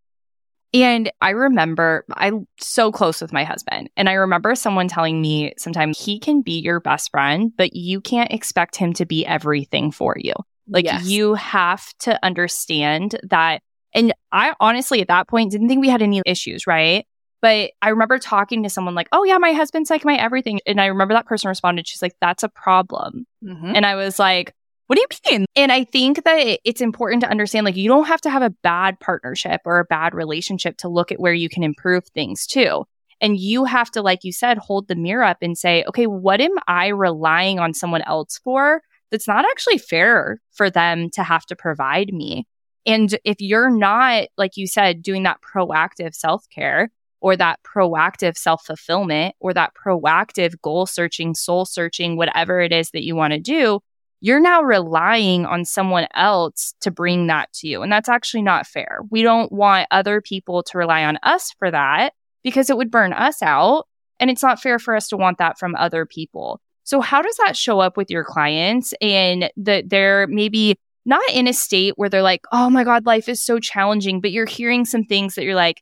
And 0.73 1.11
I 1.21 1.31
remember 1.31 2.05
I'm 2.13 2.47
so 2.59 2.91
close 2.91 3.21
with 3.21 3.33
my 3.33 3.43
husband. 3.43 3.89
And 3.95 4.09
I 4.09 4.13
remember 4.13 4.55
someone 4.55 4.87
telling 4.87 5.21
me 5.21 5.53
sometimes 5.57 5.99
he 5.99 6.19
can 6.19 6.41
be 6.41 6.59
your 6.59 6.79
best 6.79 7.11
friend, 7.11 7.51
but 7.57 7.75
you 7.75 8.01
can't 8.01 8.31
expect 8.31 8.75
him 8.75 8.93
to 8.93 9.05
be 9.05 9.25
everything 9.25 9.91
for 9.91 10.15
you. 10.17 10.33
Like 10.67 10.85
yes. 10.85 11.05
you 11.05 11.35
have 11.35 11.85
to 11.99 12.17
understand 12.23 13.19
that. 13.29 13.61
And 13.93 14.13
I 14.31 14.53
honestly, 14.59 15.01
at 15.01 15.07
that 15.07 15.27
point, 15.27 15.51
didn't 15.51 15.69
think 15.69 15.79
we 15.79 15.89
had 15.89 16.01
any 16.01 16.21
issues, 16.25 16.67
right? 16.67 17.05
But 17.45 17.73
I 17.79 17.89
remember 17.89 18.17
talking 18.17 18.63
to 18.63 18.71
someone 18.71 18.95
like, 18.95 19.07
oh, 19.11 19.23
yeah, 19.23 19.37
my 19.37 19.51
husband's 19.53 19.91
like 19.91 20.03
my 20.03 20.15
everything. 20.15 20.61
And 20.65 20.81
I 20.81 20.87
remember 20.87 21.13
that 21.13 21.27
person 21.27 21.47
responded, 21.47 21.87
she's 21.87 22.01
like, 22.01 22.15
that's 22.19 22.41
a 22.41 22.49
problem. 22.49 23.27
Mm-hmm. 23.43 23.71
And 23.75 23.85
I 23.85 23.93
was 23.93 24.17
like, 24.17 24.55
what 24.87 24.95
do 24.95 25.01
you 25.03 25.31
mean? 25.31 25.45
And 25.55 25.71
I 25.71 25.83
think 25.83 26.23
that 26.23 26.59
it's 26.65 26.81
important 26.81 27.21
to 27.21 27.29
understand 27.29 27.63
like 27.63 27.75
you 27.75 27.87
don't 27.87 28.07
have 28.07 28.21
to 28.21 28.31
have 28.31 28.41
a 28.41 28.49
bad 28.49 28.99
partnership 28.99 29.61
or 29.63 29.77
a 29.77 29.85
bad 29.85 30.15
relationship 30.15 30.77
to 30.77 30.89
look 30.89 31.11
at 31.11 31.19
where 31.19 31.35
you 31.35 31.47
can 31.47 31.61
improve 31.61 32.07
things 32.15 32.47
too. 32.47 32.85
And 33.21 33.37
you 33.37 33.65
have 33.65 33.91
to, 33.91 34.01
like 34.01 34.23
you 34.23 34.31
said, 34.31 34.57
hold 34.57 34.87
the 34.87 34.95
mirror 34.95 35.23
up 35.23 35.37
and 35.43 35.55
say, 35.55 35.83
okay, 35.87 36.07
what 36.07 36.41
am 36.41 36.55
I 36.67 36.87
relying 36.87 37.59
on 37.59 37.75
someone 37.75 38.01
else 38.01 38.39
for 38.43 38.81
that's 39.11 39.27
not 39.27 39.45
actually 39.45 39.77
fair 39.77 40.41
for 40.51 40.71
them 40.71 41.11
to 41.11 41.21
have 41.21 41.45
to 41.45 41.55
provide 41.55 42.11
me? 42.11 42.47
And 42.87 43.15
if 43.23 43.39
you're 43.39 43.69
not, 43.69 44.29
like 44.35 44.57
you 44.57 44.65
said, 44.65 45.03
doing 45.03 45.21
that 45.23 45.41
proactive 45.43 46.15
self 46.15 46.43
care 46.49 46.89
or 47.25 47.35
that 47.35 47.59
proactive 47.63 48.37
self 48.37 48.63
fulfillment 48.67 49.33
or 49.39 49.51
that 49.51 49.73
proactive 49.73 50.61
goal 50.61 50.85
searching, 50.85 51.33
soul 51.33 51.65
searching, 51.65 52.17
whatever 52.17 52.61
it 52.61 52.71
is 52.71 52.91
that 52.91 53.03
you 53.03 53.15
want 53.15 53.33
to 53.33 53.39
do, 53.39 53.79
you're 54.21 54.39
now 54.39 54.61
relying 54.61 55.43
on 55.43 55.65
someone 55.65 56.05
else 56.13 56.75
to 56.81 56.91
bring 56.91 57.25
that 57.25 57.51
to 57.51 57.67
you. 57.67 57.81
And 57.81 57.91
that's 57.91 58.09
actually 58.09 58.43
not 58.43 58.67
fair. 58.67 58.99
We 59.09 59.23
don't 59.23 59.51
want 59.51 59.87
other 59.89 60.21
people 60.21 60.61
to 60.61 60.77
rely 60.77 61.03
on 61.03 61.17
us 61.23 61.51
for 61.57 61.71
that 61.71 62.13
because 62.43 62.69
it 62.69 62.77
would 62.77 62.91
burn 62.91 63.11
us 63.11 63.41
out. 63.41 63.87
And 64.19 64.29
it's 64.29 64.43
not 64.43 64.61
fair 64.61 64.77
for 64.77 64.95
us 64.95 65.07
to 65.07 65.17
want 65.17 65.39
that 65.39 65.57
from 65.57 65.73
other 65.73 66.05
people. 66.05 66.61
So, 66.83 67.01
how 67.01 67.23
does 67.23 67.37
that 67.37 67.57
show 67.57 67.79
up 67.79 67.97
with 67.97 68.11
your 68.11 68.23
clients 68.23 68.93
and 69.01 69.49
that 69.57 69.89
they're 69.89 70.27
maybe 70.27 70.77
not 71.07 71.27
in 71.33 71.47
a 71.47 71.53
state 71.53 71.93
where 71.95 72.07
they're 72.07 72.21
like, 72.21 72.41
oh 72.51 72.69
my 72.69 72.83
God, 72.83 73.07
life 73.07 73.27
is 73.27 73.43
so 73.43 73.57
challenging, 73.57 74.21
but 74.21 74.31
you're 74.31 74.45
hearing 74.45 74.85
some 74.85 75.05
things 75.05 75.33
that 75.33 75.43
you're 75.43 75.55
like, 75.55 75.81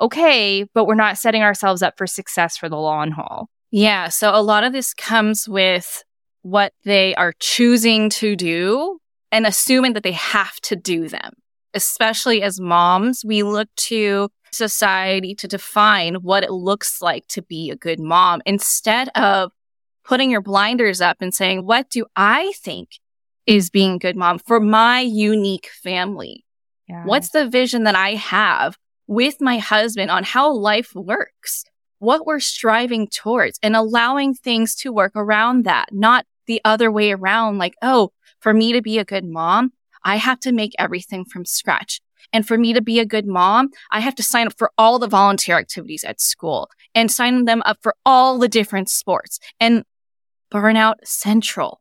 okay, 0.00 0.64
but 0.74 0.86
we're 0.86 0.94
not 0.94 1.18
setting 1.18 1.42
ourselves 1.42 1.82
up 1.82 1.94
for 1.96 2.06
success 2.06 2.56
for 2.56 2.68
the 2.68 2.76
long 2.76 3.10
haul. 3.10 3.48
Yeah. 3.70 4.08
So, 4.08 4.30
a 4.34 4.42
lot 4.42 4.64
of 4.64 4.72
this 4.72 4.94
comes 4.94 5.48
with 5.48 6.04
what 6.42 6.72
they 6.84 7.14
are 7.16 7.32
choosing 7.40 8.08
to 8.08 8.36
do 8.36 8.98
and 9.32 9.46
assuming 9.46 9.94
that 9.94 10.02
they 10.02 10.12
have 10.12 10.56
to 10.60 10.76
do 10.76 11.08
them. 11.08 11.32
Especially 11.74 12.42
as 12.42 12.60
moms, 12.60 13.24
we 13.26 13.42
look 13.42 13.68
to 13.76 14.30
society 14.52 15.34
to 15.34 15.48
define 15.48 16.14
what 16.16 16.42
it 16.42 16.52
looks 16.52 17.02
like 17.02 17.26
to 17.28 17.42
be 17.42 17.70
a 17.70 17.76
good 17.76 18.00
mom 18.00 18.40
instead 18.46 19.08
of 19.14 19.52
putting 20.04 20.30
your 20.30 20.40
blinders 20.40 21.00
up 21.00 21.18
and 21.20 21.34
saying, 21.34 21.66
what 21.66 21.90
do 21.90 22.06
I 22.14 22.52
think 22.62 22.90
is 23.46 23.70
being 23.70 23.94
a 23.94 23.98
good 23.98 24.16
mom 24.16 24.38
for 24.38 24.60
my 24.60 25.00
unique 25.00 25.68
family? 25.82 26.44
Yeah. 26.88 27.04
What's 27.04 27.30
the 27.30 27.48
vision 27.48 27.84
that 27.84 27.96
I 27.96 28.14
have 28.14 28.76
with 29.06 29.40
my 29.40 29.58
husband 29.58 30.10
on 30.10 30.24
how 30.24 30.52
life 30.52 30.94
works? 30.94 31.64
What 31.98 32.26
we're 32.26 32.40
striving 32.40 33.08
towards 33.08 33.58
and 33.62 33.74
allowing 33.74 34.34
things 34.34 34.74
to 34.76 34.92
work 34.92 35.12
around 35.14 35.64
that, 35.64 35.88
not 35.92 36.26
the 36.46 36.60
other 36.64 36.90
way 36.90 37.12
around. 37.12 37.58
Like, 37.58 37.74
oh, 37.82 38.12
for 38.40 38.52
me 38.52 38.72
to 38.72 38.82
be 38.82 38.98
a 38.98 39.04
good 39.04 39.24
mom, 39.24 39.72
I 40.04 40.16
have 40.16 40.38
to 40.40 40.52
make 40.52 40.72
everything 40.78 41.24
from 41.24 41.44
scratch. 41.44 42.00
And 42.32 42.46
for 42.46 42.58
me 42.58 42.72
to 42.72 42.82
be 42.82 43.00
a 43.00 43.06
good 43.06 43.26
mom, 43.26 43.70
I 43.90 44.00
have 44.00 44.14
to 44.16 44.22
sign 44.22 44.46
up 44.46 44.54
for 44.58 44.70
all 44.76 44.98
the 44.98 45.08
volunteer 45.08 45.58
activities 45.58 46.04
at 46.04 46.20
school 46.20 46.68
and 46.94 47.10
sign 47.10 47.44
them 47.44 47.62
up 47.64 47.78
for 47.82 47.94
all 48.04 48.38
the 48.38 48.48
different 48.48 48.88
sports 48.88 49.38
and 49.60 49.84
burnout 50.52 50.96
central. 51.04 51.80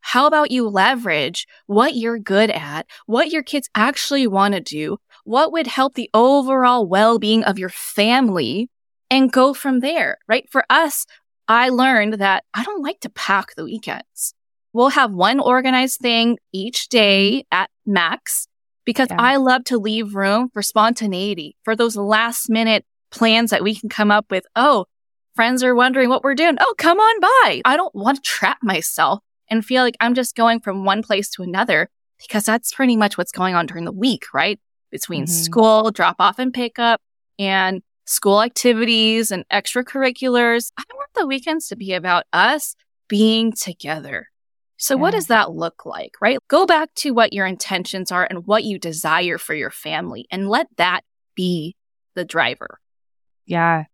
How 0.00 0.26
about 0.26 0.50
you 0.50 0.68
leverage 0.68 1.46
what 1.66 1.94
you're 1.94 2.18
good 2.18 2.50
at, 2.50 2.86
what 3.06 3.30
your 3.30 3.42
kids 3.42 3.68
actually 3.74 4.26
want 4.26 4.54
to 4.54 4.60
do, 4.60 4.98
what 5.30 5.52
would 5.52 5.68
help 5.68 5.94
the 5.94 6.10
overall 6.12 6.84
well-being 6.84 7.44
of 7.44 7.56
your 7.56 7.68
family 7.68 8.68
and 9.08 9.30
go 9.30 9.54
from 9.54 9.78
there, 9.78 10.18
right? 10.26 10.50
For 10.50 10.64
us, 10.68 11.06
I 11.46 11.68
learned 11.68 12.14
that 12.14 12.42
I 12.52 12.64
don't 12.64 12.82
like 12.82 12.98
to 13.02 13.10
pack 13.10 13.54
the 13.54 13.62
weekends. 13.62 14.34
We'll 14.72 14.88
have 14.88 15.12
one 15.12 15.38
organized 15.38 16.00
thing 16.00 16.38
each 16.52 16.88
day 16.88 17.44
at 17.52 17.70
max 17.86 18.48
because 18.84 19.06
yeah. 19.08 19.18
I 19.20 19.36
love 19.36 19.62
to 19.66 19.78
leave 19.78 20.16
room 20.16 20.50
for 20.52 20.62
spontaneity, 20.62 21.54
for 21.62 21.76
those 21.76 21.94
last 21.94 22.50
minute 22.50 22.84
plans 23.12 23.50
that 23.50 23.62
we 23.62 23.76
can 23.76 23.88
come 23.88 24.10
up 24.10 24.32
with. 24.32 24.44
Oh, 24.56 24.86
friends 25.36 25.62
are 25.62 25.76
wondering 25.76 26.08
what 26.08 26.24
we're 26.24 26.34
doing. 26.34 26.56
Oh, 26.60 26.74
come 26.76 26.98
on 26.98 27.20
by. 27.20 27.62
I 27.64 27.76
don't 27.76 27.94
want 27.94 28.16
to 28.16 28.22
trap 28.28 28.58
myself 28.64 29.20
and 29.48 29.64
feel 29.64 29.84
like 29.84 29.96
I'm 30.00 30.14
just 30.14 30.34
going 30.34 30.58
from 30.58 30.84
one 30.84 31.04
place 31.04 31.30
to 31.30 31.44
another 31.44 31.88
because 32.18 32.44
that's 32.44 32.74
pretty 32.74 32.96
much 32.96 33.16
what's 33.16 33.30
going 33.30 33.54
on 33.54 33.66
during 33.66 33.84
the 33.84 33.92
week, 33.92 34.24
right? 34.34 34.58
Between 34.90 35.24
mm-hmm. 35.24 35.32
school, 35.32 35.90
drop 35.90 36.16
off 36.18 36.38
and 36.38 36.52
pick 36.52 36.78
up 36.78 37.00
and 37.38 37.82
school 38.06 38.42
activities 38.42 39.30
and 39.30 39.44
extracurriculars. 39.52 40.72
I 40.76 40.82
want 40.94 41.10
the 41.14 41.26
weekends 41.26 41.68
to 41.68 41.76
be 41.76 41.92
about 41.94 42.24
us 42.32 42.74
being 43.08 43.52
together. 43.52 44.28
So 44.76 44.94
yeah. 44.94 45.00
what 45.00 45.10
does 45.12 45.26
that 45.26 45.52
look 45.52 45.84
like, 45.84 46.16
right? 46.20 46.38
Go 46.48 46.66
back 46.66 46.88
to 46.96 47.12
what 47.12 47.32
your 47.32 47.46
intentions 47.46 48.10
are 48.10 48.26
and 48.28 48.46
what 48.46 48.64
you 48.64 48.78
desire 48.78 49.38
for 49.38 49.54
your 49.54 49.70
family 49.70 50.26
and 50.30 50.48
let 50.48 50.66
that 50.76 51.02
be 51.34 51.76
the 52.14 52.24
driver. 52.24 52.80
Yeah. 53.46 53.84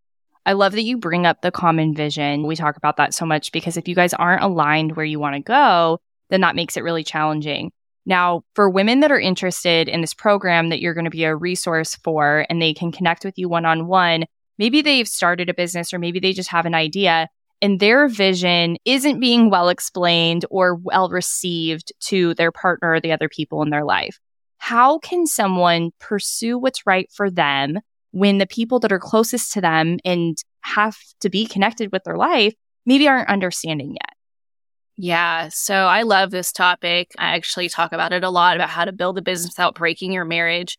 I 0.46 0.52
love 0.52 0.72
that 0.72 0.82
you 0.82 0.96
bring 0.96 1.26
up 1.26 1.42
the 1.42 1.50
common 1.50 1.92
vision. 1.92 2.46
We 2.46 2.54
talk 2.54 2.76
about 2.76 2.98
that 2.98 3.12
so 3.14 3.26
much 3.26 3.50
because 3.50 3.76
if 3.76 3.88
you 3.88 3.96
guys 3.96 4.14
aren't 4.14 4.44
aligned 4.44 4.96
where 4.96 5.04
you 5.04 5.18
want 5.18 5.34
to 5.34 5.42
go, 5.42 5.98
then 6.30 6.42
that 6.42 6.54
makes 6.54 6.76
it 6.76 6.84
really 6.84 7.02
challenging. 7.04 7.72
Now, 8.06 8.42
for 8.54 8.70
women 8.70 9.00
that 9.00 9.10
are 9.10 9.20
interested 9.20 9.88
in 9.88 10.00
this 10.00 10.14
program 10.14 10.68
that 10.68 10.80
you're 10.80 10.94
going 10.94 11.04
to 11.04 11.10
be 11.10 11.24
a 11.24 11.34
resource 11.36 11.96
for 11.96 12.46
and 12.48 12.62
they 12.62 12.72
can 12.72 12.92
connect 12.92 13.24
with 13.24 13.34
you 13.36 13.48
one 13.48 13.66
on 13.66 13.88
one, 13.88 14.24
maybe 14.58 14.80
they've 14.80 15.08
started 15.08 15.50
a 15.50 15.54
business 15.54 15.92
or 15.92 15.98
maybe 15.98 16.20
they 16.20 16.32
just 16.32 16.50
have 16.50 16.66
an 16.66 16.74
idea 16.74 17.28
and 17.62 17.80
their 17.80 18.08
vision 18.08 18.76
isn't 18.84 19.20
being 19.20 19.50
well 19.50 19.68
explained 19.68 20.44
or 20.50 20.76
well 20.76 21.08
received 21.08 21.92
to 22.00 22.34
their 22.34 22.52
partner 22.52 22.92
or 22.92 23.00
the 23.00 23.12
other 23.12 23.28
people 23.28 23.62
in 23.62 23.70
their 23.70 23.84
life. 23.84 24.18
How 24.58 24.98
can 24.98 25.26
someone 25.26 25.90
pursue 25.98 26.58
what's 26.58 26.86
right 26.86 27.10
for 27.12 27.30
them 27.30 27.78
when 28.10 28.38
the 28.38 28.46
people 28.46 28.78
that 28.80 28.92
are 28.92 28.98
closest 28.98 29.52
to 29.52 29.60
them 29.60 29.98
and 30.04 30.36
have 30.60 30.96
to 31.20 31.30
be 31.30 31.46
connected 31.46 31.92
with 31.92 32.04
their 32.04 32.16
life 32.16 32.54
maybe 32.84 33.08
aren't 33.08 33.28
understanding 33.28 33.92
yet? 33.92 34.15
Yeah. 34.96 35.48
So 35.52 35.74
I 35.74 36.02
love 36.02 36.30
this 36.30 36.52
topic. 36.52 37.12
I 37.18 37.36
actually 37.36 37.68
talk 37.68 37.92
about 37.92 38.12
it 38.12 38.24
a 38.24 38.30
lot 38.30 38.56
about 38.56 38.70
how 38.70 38.84
to 38.84 38.92
build 38.92 39.18
a 39.18 39.22
business 39.22 39.52
without 39.52 39.74
breaking 39.74 40.12
your 40.12 40.24
marriage. 40.24 40.78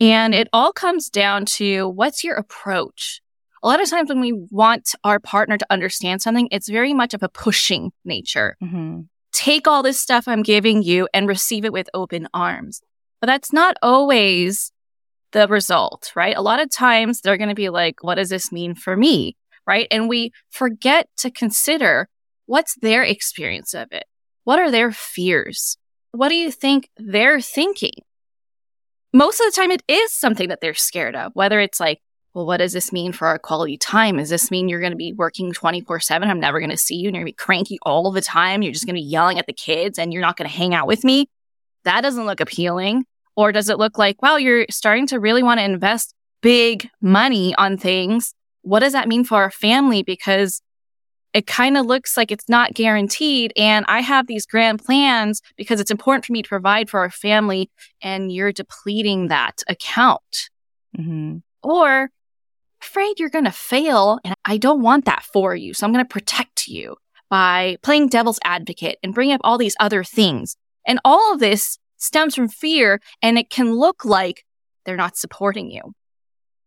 And 0.00 0.34
it 0.34 0.48
all 0.52 0.72
comes 0.72 1.10
down 1.10 1.44
to 1.46 1.88
what's 1.88 2.24
your 2.24 2.36
approach? 2.36 3.20
A 3.62 3.66
lot 3.66 3.82
of 3.82 3.90
times 3.90 4.08
when 4.08 4.20
we 4.20 4.32
want 4.32 4.94
our 5.02 5.18
partner 5.18 5.58
to 5.58 5.66
understand 5.70 6.22
something, 6.22 6.48
it's 6.50 6.68
very 6.68 6.94
much 6.94 7.12
of 7.12 7.22
a 7.22 7.28
pushing 7.28 7.92
nature. 8.04 8.56
Mm-hmm. 8.62 9.00
Take 9.32 9.66
all 9.66 9.82
this 9.82 10.00
stuff 10.00 10.28
I'm 10.28 10.42
giving 10.42 10.82
you 10.82 11.08
and 11.12 11.28
receive 11.28 11.64
it 11.64 11.72
with 11.72 11.90
open 11.92 12.28
arms. 12.32 12.80
But 13.20 13.26
that's 13.26 13.52
not 13.52 13.76
always 13.82 14.72
the 15.32 15.48
result, 15.48 16.12
right? 16.14 16.36
A 16.36 16.42
lot 16.42 16.60
of 16.60 16.70
times 16.70 17.20
they're 17.20 17.36
going 17.36 17.48
to 17.48 17.54
be 17.54 17.68
like, 17.68 18.02
what 18.02 18.14
does 18.14 18.30
this 18.30 18.52
mean 18.52 18.74
for 18.74 18.96
me? 18.96 19.36
Right. 19.66 19.88
And 19.90 20.08
we 20.08 20.32
forget 20.50 21.08
to 21.18 21.30
consider 21.30 22.08
what's 22.48 22.74
their 22.80 23.02
experience 23.02 23.74
of 23.74 23.88
it? 23.92 24.04
What 24.44 24.58
are 24.58 24.70
their 24.70 24.90
fears? 24.90 25.76
What 26.12 26.30
do 26.30 26.34
you 26.34 26.50
think 26.50 26.88
they're 26.96 27.40
thinking? 27.40 27.92
Most 29.12 29.40
of 29.40 29.46
the 29.46 29.60
time, 29.60 29.70
it 29.70 29.82
is 29.86 30.12
something 30.12 30.48
that 30.48 30.60
they're 30.60 30.74
scared 30.74 31.14
of, 31.14 31.32
whether 31.34 31.60
it's 31.60 31.78
like, 31.78 32.00
well, 32.34 32.46
what 32.46 32.58
does 32.58 32.72
this 32.72 32.92
mean 32.92 33.12
for 33.12 33.26
our 33.26 33.38
quality 33.38 33.76
time? 33.76 34.16
Does 34.16 34.30
this 34.30 34.50
mean 34.50 34.68
you're 34.68 34.80
going 34.80 34.92
to 34.92 34.96
be 34.96 35.12
working 35.12 35.52
24 35.52 36.00
7? 36.00 36.28
I'm 36.28 36.40
never 36.40 36.58
going 36.58 36.70
to 36.70 36.76
see 36.76 36.96
you 36.96 37.08
and 37.08 37.14
you're 37.14 37.24
going 37.24 37.32
to 37.32 37.36
be 37.36 37.44
cranky 37.44 37.78
all 37.82 38.10
the 38.10 38.20
time. 38.20 38.62
You're 38.62 38.72
just 38.72 38.86
going 38.86 38.96
to 38.96 39.02
be 39.02 39.06
yelling 39.06 39.38
at 39.38 39.46
the 39.46 39.52
kids 39.52 39.98
and 39.98 40.12
you're 40.12 40.22
not 40.22 40.36
going 40.36 40.48
to 40.48 40.56
hang 40.56 40.74
out 40.74 40.86
with 40.86 41.04
me. 41.04 41.28
That 41.84 42.00
doesn't 42.00 42.26
look 42.26 42.40
appealing. 42.40 43.04
Or 43.36 43.52
does 43.52 43.68
it 43.68 43.78
look 43.78 43.98
like, 43.98 44.22
wow, 44.22 44.36
you're 44.36 44.66
starting 44.70 45.06
to 45.08 45.20
really 45.20 45.42
want 45.42 45.58
to 45.58 45.64
invest 45.64 46.14
big 46.42 46.88
money 47.00 47.54
on 47.56 47.76
things? 47.76 48.34
What 48.62 48.80
does 48.80 48.92
that 48.94 49.08
mean 49.08 49.24
for 49.24 49.36
our 49.36 49.50
family? 49.50 50.02
Because 50.02 50.60
it 51.32 51.46
kind 51.46 51.76
of 51.76 51.86
looks 51.86 52.16
like 52.16 52.30
it's 52.30 52.48
not 52.48 52.74
guaranteed. 52.74 53.52
And 53.56 53.84
I 53.88 54.00
have 54.00 54.26
these 54.26 54.46
grand 54.46 54.84
plans 54.84 55.42
because 55.56 55.80
it's 55.80 55.90
important 55.90 56.24
for 56.24 56.32
me 56.32 56.42
to 56.42 56.48
provide 56.48 56.88
for 56.88 57.00
our 57.00 57.10
family. 57.10 57.70
And 58.00 58.32
you're 58.32 58.52
depleting 58.52 59.28
that 59.28 59.62
account. 59.68 60.50
Mm-hmm. 60.98 61.38
Or 61.62 62.10
afraid 62.80 63.18
you're 63.18 63.28
going 63.28 63.44
to 63.44 63.52
fail. 63.52 64.18
And 64.24 64.34
I 64.44 64.56
don't 64.56 64.82
want 64.82 65.04
that 65.04 65.22
for 65.22 65.54
you. 65.54 65.74
So 65.74 65.86
I'm 65.86 65.92
going 65.92 66.04
to 66.04 66.08
protect 66.08 66.66
you 66.66 66.96
by 67.28 67.76
playing 67.82 68.08
devil's 68.08 68.40
advocate 68.44 68.98
and 69.02 69.14
bring 69.14 69.32
up 69.32 69.40
all 69.44 69.58
these 69.58 69.76
other 69.80 70.02
things. 70.02 70.56
And 70.86 70.98
all 71.04 71.32
of 71.32 71.40
this 71.40 71.78
stems 71.98 72.34
from 72.34 72.48
fear 72.48 73.00
and 73.20 73.38
it 73.38 73.50
can 73.50 73.74
look 73.74 74.04
like 74.04 74.44
they're 74.84 74.96
not 74.96 75.16
supporting 75.16 75.70
you. 75.70 75.92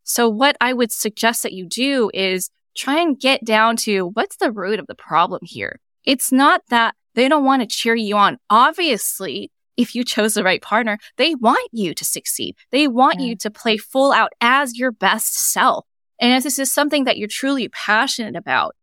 So 0.03 0.29
what 0.29 0.57
I 0.61 0.73
would 0.73 0.91
suggest 0.91 1.41
that 1.43 1.53
you 1.53 1.65
do 1.65 2.11
is 2.13 2.49
try 2.75 2.99
and 2.99 3.19
get 3.19 3.43
down 3.43 3.75
to 3.77 4.07
what's 4.07 4.37
the 4.37 4.51
root 4.51 4.79
of 4.79 4.87
the 4.87 4.95
problem 4.95 5.41
here. 5.43 5.79
It's 6.03 6.31
not 6.31 6.61
that 6.69 6.95
they 7.15 7.27
don't 7.27 7.45
want 7.45 7.61
to 7.61 7.67
cheer 7.67 7.95
you 7.95 8.15
on. 8.15 8.37
Obviously, 8.49 9.51
if 9.77 9.95
you 9.95 10.03
chose 10.03 10.33
the 10.33 10.43
right 10.43 10.61
partner, 10.61 10.97
they 11.17 11.35
want 11.35 11.69
you 11.71 11.93
to 11.93 12.05
succeed. 12.05 12.55
They 12.71 12.87
want 12.87 13.19
yeah. 13.19 13.27
you 13.27 13.35
to 13.37 13.51
play 13.51 13.77
full 13.77 14.11
out 14.11 14.31
as 14.41 14.77
your 14.77 14.91
best 14.91 15.33
self. 15.51 15.85
And 16.19 16.33
if 16.33 16.43
this 16.43 16.59
is 16.59 16.71
something 16.71 17.05
that 17.05 17.17
you're 17.17 17.27
truly 17.27 17.67
passionate 17.69 18.35
about, 18.35 18.75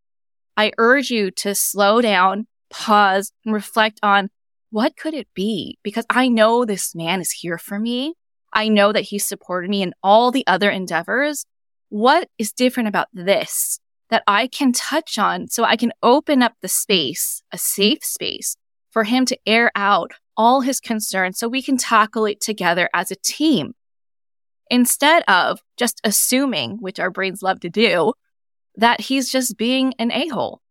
I 0.57 0.73
urge 0.77 1.09
you 1.09 1.31
to 1.31 1.55
slow 1.55 2.01
down, 2.01 2.47
pause, 2.69 3.31
and 3.45 3.53
reflect 3.53 3.99
on 4.03 4.29
what 4.71 4.97
could 4.97 5.13
it 5.13 5.27
be? 5.33 5.77
Because 5.83 6.05
I 6.09 6.27
know 6.27 6.65
this 6.65 6.93
man 6.93 7.21
is 7.21 7.31
here 7.31 7.57
for 7.57 7.79
me. 7.79 8.13
I 8.53 8.67
know 8.67 8.91
that 8.91 9.01
he 9.03 9.19
supported 9.19 9.69
me 9.69 9.81
in 9.81 9.93
all 10.03 10.31
the 10.31 10.45
other 10.47 10.69
endeavors. 10.69 11.45
What 11.89 12.29
is 12.37 12.51
different 12.51 12.89
about 12.89 13.07
this 13.13 13.79
that 14.09 14.23
I 14.27 14.47
can 14.47 14.71
touch 14.71 15.17
on 15.17 15.47
so 15.47 15.63
I 15.63 15.75
can 15.75 15.91
open 16.01 16.41
up 16.41 16.53
the 16.61 16.67
space, 16.67 17.43
a 17.51 17.57
safe 17.57 18.03
space 18.03 18.55
for 18.91 19.03
him 19.03 19.25
to 19.25 19.37
air 19.45 19.71
out 19.75 20.11
all 20.35 20.61
his 20.61 20.79
concerns 20.79 21.37
so 21.37 21.47
we 21.47 21.61
can 21.61 21.77
tackle 21.77 22.25
it 22.25 22.41
together 22.41 22.89
as 22.93 23.11
a 23.11 23.15
team 23.15 23.73
instead 24.69 25.23
of 25.27 25.59
just 25.77 25.99
assuming, 26.03 26.77
which 26.79 26.99
our 26.99 27.09
brains 27.09 27.41
love 27.41 27.59
to 27.61 27.69
do, 27.69 28.13
that 28.77 29.01
he's 29.01 29.31
just 29.31 29.57
being 29.57 29.93
an 29.99 30.11
a 30.11 30.27
hole. 30.27 30.61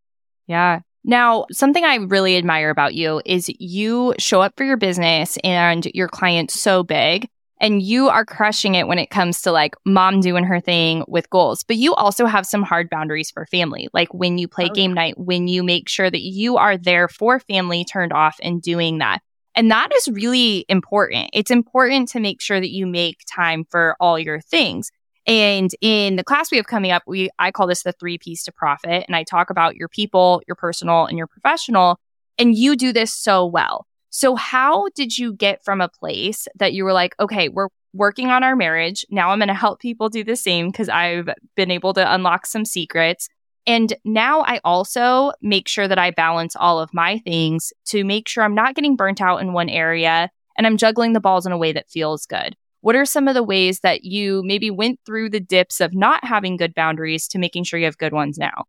Yeah. 0.46 0.80
Now, 1.04 1.46
something 1.52 1.84
I 1.84 1.96
really 1.96 2.36
admire 2.36 2.70
about 2.70 2.94
you 2.94 3.20
is 3.24 3.50
you 3.58 4.14
show 4.18 4.40
up 4.40 4.54
for 4.56 4.64
your 4.64 4.76
business 4.76 5.38
and 5.44 5.84
your 5.86 6.08
client's 6.08 6.58
so 6.58 6.82
big 6.82 7.28
and 7.60 7.82
you 7.82 8.08
are 8.08 8.24
crushing 8.24 8.74
it 8.74 8.86
when 8.86 8.98
it 8.98 9.10
comes 9.10 9.42
to 9.42 9.52
like 9.52 9.74
mom 9.84 10.20
doing 10.20 10.44
her 10.44 10.60
thing 10.60 11.04
with 11.08 11.28
goals. 11.30 11.64
But 11.64 11.76
you 11.76 11.94
also 11.94 12.26
have 12.26 12.46
some 12.46 12.62
hard 12.62 12.88
boundaries 12.88 13.30
for 13.30 13.46
family, 13.46 13.88
like 13.92 14.12
when 14.14 14.38
you 14.38 14.48
play 14.48 14.68
oh, 14.70 14.74
game 14.74 14.92
yeah. 14.92 15.02
night, 15.02 15.18
when 15.18 15.48
you 15.48 15.62
make 15.62 15.88
sure 15.88 16.10
that 16.10 16.22
you 16.22 16.56
are 16.56 16.76
there 16.76 17.08
for 17.08 17.40
family 17.40 17.84
turned 17.84 18.12
off 18.12 18.36
and 18.42 18.62
doing 18.62 18.98
that. 18.98 19.20
And 19.54 19.70
that 19.72 19.88
is 19.96 20.08
really 20.08 20.64
important. 20.68 21.30
It's 21.32 21.50
important 21.50 22.08
to 22.10 22.20
make 22.20 22.40
sure 22.40 22.60
that 22.60 22.70
you 22.70 22.86
make 22.86 23.22
time 23.28 23.64
for 23.64 23.96
all 23.98 24.18
your 24.18 24.40
things. 24.40 24.90
And 25.26 25.70
in 25.80 26.14
the 26.14 26.24
class 26.24 26.50
we 26.50 26.58
have 26.58 26.68
coming 26.68 26.92
up, 26.92 27.02
we 27.06 27.28
I 27.40 27.50
call 27.50 27.66
this 27.66 27.82
the 27.82 27.92
three 27.92 28.18
P's 28.18 28.44
to 28.44 28.52
profit. 28.52 29.04
And 29.08 29.16
I 29.16 29.24
talk 29.24 29.50
about 29.50 29.74
your 29.74 29.88
people, 29.88 30.42
your 30.46 30.54
personal, 30.54 31.06
and 31.06 31.18
your 31.18 31.26
professional. 31.26 31.98
And 32.38 32.56
you 32.56 32.76
do 32.76 32.92
this 32.92 33.12
so 33.12 33.44
well. 33.44 33.87
So, 34.10 34.36
how 34.36 34.88
did 34.94 35.18
you 35.18 35.32
get 35.32 35.64
from 35.64 35.80
a 35.80 35.88
place 35.88 36.48
that 36.56 36.72
you 36.72 36.84
were 36.84 36.92
like, 36.92 37.14
okay, 37.20 37.48
we're 37.48 37.68
working 37.92 38.28
on 38.28 38.42
our 38.42 38.56
marriage. 38.56 39.04
Now 39.10 39.30
I'm 39.30 39.38
going 39.38 39.48
to 39.48 39.54
help 39.54 39.80
people 39.80 40.08
do 40.08 40.24
the 40.24 40.36
same 40.36 40.70
because 40.70 40.88
I've 40.88 41.28
been 41.56 41.70
able 41.70 41.94
to 41.94 42.14
unlock 42.14 42.46
some 42.46 42.64
secrets. 42.64 43.28
And 43.66 43.94
now 44.04 44.42
I 44.42 44.60
also 44.64 45.32
make 45.42 45.68
sure 45.68 45.88
that 45.88 45.98
I 45.98 46.10
balance 46.10 46.56
all 46.56 46.80
of 46.80 46.94
my 46.94 47.18
things 47.18 47.72
to 47.86 48.04
make 48.04 48.28
sure 48.28 48.44
I'm 48.44 48.54
not 48.54 48.74
getting 48.74 48.96
burnt 48.96 49.20
out 49.20 49.40
in 49.42 49.52
one 49.52 49.68
area 49.68 50.30
and 50.56 50.66
I'm 50.66 50.78
juggling 50.78 51.12
the 51.12 51.20
balls 51.20 51.44
in 51.44 51.52
a 51.52 51.58
way 51.58 51.72
that 51.72 51.90
feels 51.90 52.24
good. 52.24 52.56
What 52.80 52.96
are 52.96 53.04
some 53.04 53.28
of 53.28 53.34
the 53.34 53.42
ways 53.42 53.80
that 53.80 54.04
you 54.04 54.42
maybe 54.44 54.70
went 54.70 55.00
through 55.04 55.30
the 55.30 55.40
dips 55.40 55.80
of 55.80 55.94
not 55.94 56.24
having 56.24 56.56
good 56.56 56.74
boundaries 56.74 57.26
to 57.28 57.38
making 57.38 57.64
sure 57.64 57.78
you 57.78 57.86
have 57.86 57.98
good 57.98 58.12
ones 58.12 58.38
now? 58.38 58.64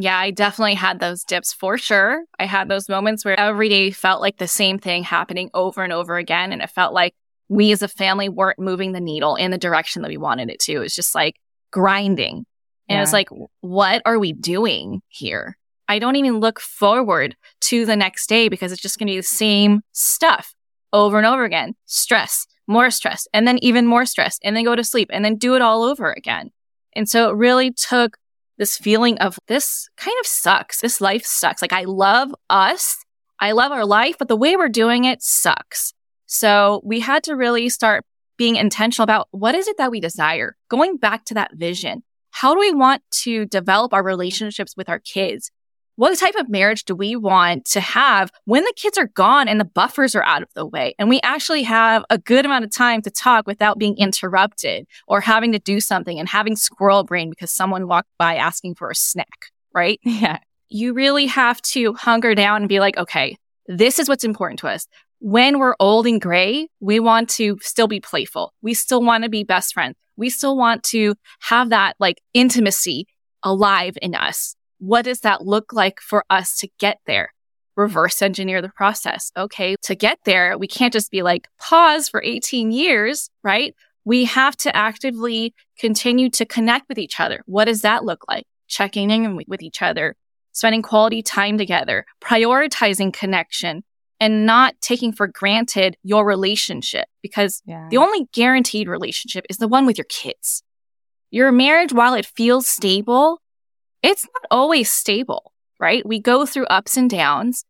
Yeah, 0.00 0.18
I 0.18 0.30
definitely 0.30 0.74
had 0.74 0.98
those 0.98 1.24
dips 1.24 1.52
for 1.52 1.76
sure. 1.76 2.24
I 2.38 2.46
had 2.46 2.68
those 2.68 2.88
moments 2.88 3.22
where 3.22 3.38
every 3.38 3.68
day 3.68 3.90
felt 3.90 4.22
like 4.22 4.38
the 4.38 4.48
same 4.48 4.78
thing 4.78 5.02
happening 5.02 5.50
over 5.52 5.84
and 5.84 5.92
over 5.92 6.16
again. 6.16 6.52
And 6.52 6.62
it 6.62 6.70
felt 6.70 6.94
like 6.94 7.12
we 7.50 7.70
as 7.70 7.82
a 7.82 7.88
family 7.88 8.30
weren't 8.30 8.58
moving 8.58 8.92
the 8.92 9.00
needle 9.00 9.36
in 9.36 9.50
the 9.50 9.58
direction 9.58 10.00
that 10.00 10.08
we 10.08 10.16
wanted 10.16 10.48
it 10.48 10.58
to. 10.60 10.72
It 10.72 10.78
was 10.78 10.94
just 10.94 11.14
like 11.14 11.36
grinding. 11.70 12.46
And 12.88 12.96
yeah. 12.96 12.96
it 12.96 13.00
was 13.00 13.12
like, 13.12 13.28
what 13.60 14.00
are 14.06 14.18
we 14.18 14.32
doing 14.32 15.02
here? 15.08 15.58
I 15.86 15.98
don't 15.98 16.16
even 16.16 16.40
look 16.40 16.60
forward 16.60 17.36
to 17.62 17.84
the 17.84 17.96
next 17.96 18.26
day 18.26 18.48
because 18.48 18.72
it's 18.72 18.80
just 18.80 18.98
going 18.98 19.08
to 19.08 19.12
be 19.12 19.18
the 19.18 19.22
same 19.22 19.82
stuff 19.92 20.54
over 20.94 21.18
and 21.18 21.26
over 21.26 21.44
again. 21.44 21.74
Stress, 21.84 22.46
more 22.66 22.90
stress, 22.90 23.28
and 23.34 23.46
then 23.46 23.58
even 23.60 23.86
more 23.86 24.06
stress, 24.06 24.38
and 24.42 24.56
then 24.56 24.64
go 24.64 24.74
to 24.74 24.82
sleep 24.82 25.10
and 25.12 25.26
then 25.26 25.36
do 25.36 25.56
it 25.56 25.62
all 25.62 25.82
over 25.82 26.10
again. 26.10 26.52
And 26.94 27.06
so 27.06 27.28
it 27.28 27.36
really 27.36 27.70
took 27.72 28.16
this 28.60 28.76
feeling 28.76 29.16
of 29.18 29.38
this 29.48 29.88
kind 29.96 30.16
of 30.20 30.26
sucks. 30.26 30.82
This 30.82 31.00
life 31.00 31.24
sucks. 31.24 31.62
Like 31.62 31.72
I 31.72 31.84
love 31.84 32.34
us. 32.50 32.98
I 33.40 33.52
love 33.52 33.72
our 33.72 33.86
life, 33.86 34.16
but 34.18 34.28
the 34.28 34.36
way 34.36 34.54
we're 34.54 34.68
doing 34.68 35.04
it 35.04 35.22
sucks. 35.22 35.94
So 36.26 36.82
we 36.84 37.00
had 37.00 37.24
to 37.24 37.34
really 37.34 37.70
start 37.70 38.04
being 38.36 38.56
intentional 38.56 39.04
about 39.04 39.28
what 39.30 39.54
is 39.54 39.66
it 39.66 39.78
that 39.78 39.90
we 39.90 39.98
desire? 39.98 40.56
Going 40.68 40.98
back 40.98 41.24
to 41.24 41.34
that 41.34 41.54
vision. 41.54 42.02
How 42.32 42.52
do 42.52 42.60
we 42.60 42.72
want 42.72 43.02
to 43.22 43.46
develop 43.46 43.94
our 43.94 44.02
relationships 44.02 44.76
with 44.76 44.90
our 44.90 44.98
kids? 44.98 45.50
What 46.00 46.18
type 46.18 46.34
of 46.36 46.48
marriage 46.48 46.86
do 46.86 46.94
we 46.94 47.14
want 47.14 47.66
to 47.72 47.80
have 47.82 48.30
when 48.46 48.64
the 48.64 48.72
kids 48.74 48.96
are 48.96 49.08
gone 49.08 49.48
and 49.48 49.60
the 49.60 49.66
buffers 49.66 50.14
are 50.14 50.22
out 50.22 50.40
of 50.40 50.48
the 50.54 50.64
way? 50.64 50.94
And 50.98 51.10
we 51.10 51.20
actually 51.22 51.62
have 51.64 52.06
a 52.08 52.16
good 52.16 52.46
amount 52.46 52.64
of 52.64 52.70
time 52.70 53.02
to 53.02 53.10
talk 53.10 53.46
without 53.46 53.78
being 53.78 53.98
interrupted 53.98 54.86
or 55.06 55.20
having 55.20 55.52
to 55.52 55.58
do 55.58 55.78
something 55.78 56.18
and 56.18 56.26
having 56.26 56.56
squirrel 56.56 57.04
brain 57.04 57.28
because 57.28 57.50
someone 57.50 57.86
walked 57.86 58.08
by 58.18 58.36
asking 58.36 58.76
for 58.76 58.90
a 58.90 58.94
snack, 58.94 59.50
right? 59.74 60.00
Yeah. 60.06 60.38
You 60.70 60.94
really 60.94 61.26
have 61.26 61.60
to 61.62 61.92
hunger 61.92 62.34
down 62.34 62.62
and 62.62 62.68
be 62.70 62.80
like, 62.80 62.96
okay, 62.96 63.36
this 63.66 63.98
is 63.98 64.08
what's 64.08 64.24
important 64.24 64.60
to 64.60 64.68
us 64.68 64.86
when 65.18 65.58
we're 65.58 65.74
old 65.78 66.06
and 66.06 66.18
gray, 66.18 66.68
we 66.80 66.98
want 66.98 67.28
to 67.30 67.58
still 67.60 67.88
be 67.88 68.00
playful. 68.00 68.54
We 68.62 68.72
still 68.72 69.02
want 69.02 69.24
to 69.24 69.28
be 69.28 69.44
best 69.44 69.74
friends. 69.74 69.96
We 70.16 70.30
still 70.30 70.56
want 70.56 70.82
to 70.84 71.14
have 71.40 71.68
that 71.68 71.96
like 72.00 72.22
intimacy 72.32 73.06
alive 73.42 73.98
in 74.00 74.14
us. 74.14 74.56
What 74.80 75.04
does 75.04 75.20
that 75.20 75.46
look 75.46 75.72
like 75.72 76.00
for 76.00 76.24
us 76.28 76.56
to 76.58 76.68
get 76.78 76.98
there? 77.06 77.32
Reverse 77.76 78.20
engineer 78.20 78.60
the 78.60 78.70
process. 78.70 79.30
Okay. 79.36 79.76
To 79.82 79.94
get 79.94 80.18
there, 80.24 80.58
we 80.58 80.66
can't 80.66 80.92
just 80.92 81.10
be 81.10 81.22
like 81.22 81.48
pause 81.58 82.08
for 82.08 82.22
18 82.22 82.72
years, 82.72 83.30
right? 83.44 83.74
We 84.04 84.24
have 84.24 84.56
to 84.58 84.74
actively 84.74 85.54
continue 85.78 86.30
to 86.30 86.44
connect 86.44 86.88
with 86.88 86.98
each 86.98 87.20
other. 87.20 87.42
What 87.46 87.66
does 87.66 87.82
that 87.82 88.04
look 88.04 88.24
like? 88.26 88.46
Checking 88.68 89.10
in 89.10 89.38
with 89.46 89.62
each 89.62 89.82
other, 89.82 90.16
spending 90.52 90.82
quality 90.82 91.22
time 91.22 91.58
together, 91.58 92.06
prioritizing 92.22 93.12
connection, 93.12 93.84
and 94.20 94.46
not 94.46 94.74
taking 94.80 95.12
for 95.12 95.26
granted 95.26 95.96
your 96.02 96.24
relationship 96.24 97.06
because 97.22 97.62
yeah. 97.64 97.88
the 97.90 97.96
only 97.96 98.28
guaranteed 98.32 98.88
relationship 98.88 99.44
is 99.48 99.56
the 99.56 99.68
one 99.68 99.86
with 99.86 99.98
your 99.98 100.06
kids. 100.08 100.62
Your 101.30 101.52
marriage, 101.52 101.92
while 101.92 102.14
it 102.14 102.26
feels 102.26 102.66
stable, 102.66 103.40
it's 104.02 104.24
not 104.24 104.46
always 104.50 104.90
stable, 104.90 105.52
right? 105.78 106.04
We 106.06 106.20
go 106.20 106.46
through 106.46 106.66
ups 106.66 106.96
and 106.96 107.08
downs 107.08 107.64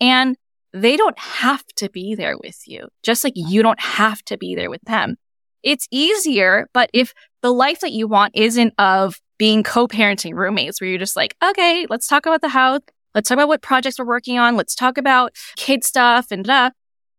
and 0.00 0.36
they 0.72 0.96
don't 0.96 1.18
have 1.18 1.64
to 1.76 1.88
be 1.88 2.14
there 2.14 2.36
with 2.42 2.66
you, 2.66 2.88
just 3.02 3.22
like 3.24 3.34
you 3.36 3.62
don't 3.62 3.80
have 3.80 4.22
to 4.24 4.36
be 4.36 4.54
there 4.54 4.70
with 4.70 4.82
them. 4.82 5.16
It's 5.62 5.86
easier, 5.90 6.68
but 6.74 6.90
if 6.92 7.14
the 7.42 7.52
life 7.52 7.80
that 7.80 7.92
you 7.92 8.08
want 8.08 8.32
isn't 8.34 8.74
of 8.78 9.20
being 9.38 9.62
co-parenting 9.62 10.34
roommates 10.34 10.80
where 10.80 10.90
you're 10.90 10.98
just 10.98 11.16
like, 11.16 11.36
okay, 11.42 11.86
let's 11.88 12.06
talk 12.06 12.26
about 12.26 12.40
the 12.40 12.48
house. 12.48 12.80
Let's 13.14 13.28
talk 13.28 13.36
about 13.36 13.48
what 13.48 13.62
projects 13.62 13.98
we're 13.98 14.06
working 14.06 14.38
on. 14.38 14.56
Let's 14.56 14.74
talk 14.74 14.98
about 14.98 15.34
kid 15.56 15.84
stuff 15.84 16.30
and 16.30 16.44
da. 16.44 16.70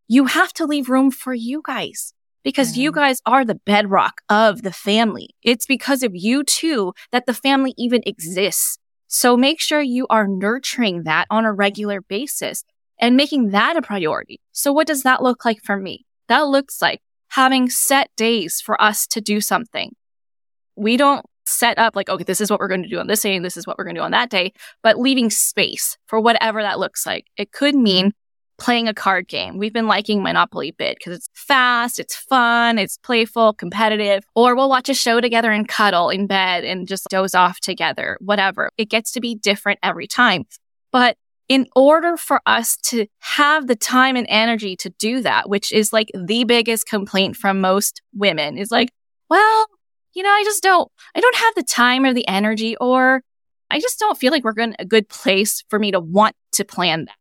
You 0.07 0.25
have 0.25 0.51
to 0.53 0.65
leave 0.65 0.89
room 0.89 1.09
for 1.11 1.33
you 1.33 1.61
guys 1.65 2.13
because 2.45 2.77
you 2.77 2.91
guys 2.91 3.19
are 3.25 3.43
the 3.43 3.59
bedrock 3.65 4.21
of 4.29 4.61
the 4.61 4.71
family. 4.71 5.31
It's 5.41 5.65
because 5.65 6.03
of 6.03 6.11
you 6.13 6.43
too 6.43 6.93
that 7.11 7.25
the 7.25 7.33
family 7.33 7.73
even 7.75 8.03
exists. 8.05 8.77
So 9.07 9.35
make 9.35 9.59
sure 9.59 9.81
you 9.81 10.05
are 10.11 10.27
nurturing 10.27 11.03
that 11.03 11.25
on 11.31 11.43
a 11.43 11.51
regular 11.51 12.01
basis 12.01 12.63
and 13.01 13.17
making 13.17 13.49
that 13.49 13.75
a 13.75 13.81
priority. 13.81 14.39
So 14.51 14.71
what 14.71 14.87
does 14.87 15.01
that 15.03 15.23
look 15.23 15.43
like 15.43 15.63
for 15.63 15.75
me? 15.75 16.05
That 16.27 16.41
looks 16.41 16.81
like 16.81 17.01
having 17.29 17.67
set 17.67 18.11
days 18.15 18.61
for 18.61 18.79
us 18.79 19.07
to 19.07 19.21
do 19.21 19.41
something. 19.41 19.95
We 20.75 20.97
don't 20.97 21.25
set 21.47 21.79
up 21.79 21.95
like, 21.95 22.09
okay, 22.09 22.23
this 22.23 22.41
is 22.41 22.51
what 22.51 22.59
we're 22.59 22.67
going 22.67 22.83
to 22.83 22.89
do 22.89 22.99
on 22.99 23.07
this 23.07 23.21
day 23.21 23.35
and 23.35 23.43
this 23.43 23.57
is 23.57 23.65
what 23.65 23.77
we're 23.77 23.85
going 23.85 23.95
to 23.95 24.01
do 24.01 24.05
on 24.05 24.11
that 24.11 24.29
day, 24.29 24.53
but 24.83 24.99
leaving 24.99 25.31
space 25.31 25.97
for 26.05 26.19
whatever 26.19 26.61
that 26.61 26.79
looks 26.79 27.07
like. 27.07 27.25
It 27.37 27.51
could 27.51 27.75
mean 27.75 28.13
playing 28.57 28.87
a 28.87 28.93
card 28.93 29.27
game. 29.27 29.57
We've 29.57 29.73
been 29.73 29.87
liking 29.87 30.23
Monopoly 30.23 30.71
Bid 30.71 30.97
because 30.97 31.17
it's 31.17 31.29
fast, 31.33 31.99
it's 31.99 32.15
fun, 32.15 32.77
it's 32.77 32.97
playful, 32.97 33.53
competitive, 33.53 34.23
or 34.35 34.55
we'll 34.55 34.69
watch 34.69 34.89
a 34.89 34.93
show 34.93 35.19
together 35.21 35.51
and 35.51 35.67
cuddle 35.67 36.09
in 36.09 36.27
bed 36.27 36.63
and 36.63 36.87
just 36.87 37.07
doze 37.09 37.35
off 37.35 37.59
together, 37.59 38.17
whatever. 38.21 38.71
It 38.77 38.89
gets 38.89 39.11
to 39.13 39.21
be 39.21 39.35
different 39.35 39.79
every 39.83 40.07
time. 40.07 40.45
But 40.91 41.17
in 41.47 41.67
order 41.75 42.17
for 42.17 42.41
us 42.45 42.77
to 42.77 43.05
have 43.19 43.67
the 43.67 43.75
time 43.75 44.15
and 44.15 44.25
energy 44.29 44.75
to 44.77 44.89
do 44.91 45.21
that, 45.21 45.49
which 45.49 45.71
is 45.71 45.93
like 45.93 46.09
the 46.13 46.43
biggest 46.43 46.87
complaint 46.87 47.35
from 47.35 47.61
most 47.61 48.01
women 48.13 48.57
is 48.57 48.71
like, 48.71 48.89
well, 49.29 49.67
you 50.13 50.23
know, 50.23 50.29
I 50.29 50.43
just 50.43 50.63
don't, 50.63 50.91
I 51.13 51.19
don't 51.19 51.35
have 51.35 51.55
the 51.55 51.63
time 51.63 52.05
or 52.05 52.13
the 52.13 52.27
energy, 52.27 52.75
or 52.77 53.21
I 53.69 53.79
just 53.79 53.99
don't 53.99 54.17
feel 54.17 54.31
like 54.31 54.43
we're 54.43 54.53
in 54.57 54.75
a 54.79 54.85
good 54.85 55.09
place 55.09 55.63
for 55.69 55.77
me 55.77 55.91
to 55.91 55.99
want 55.99 56.35
to 56.53 56.63
plan 56.63 57.05
that. 57.05 57.15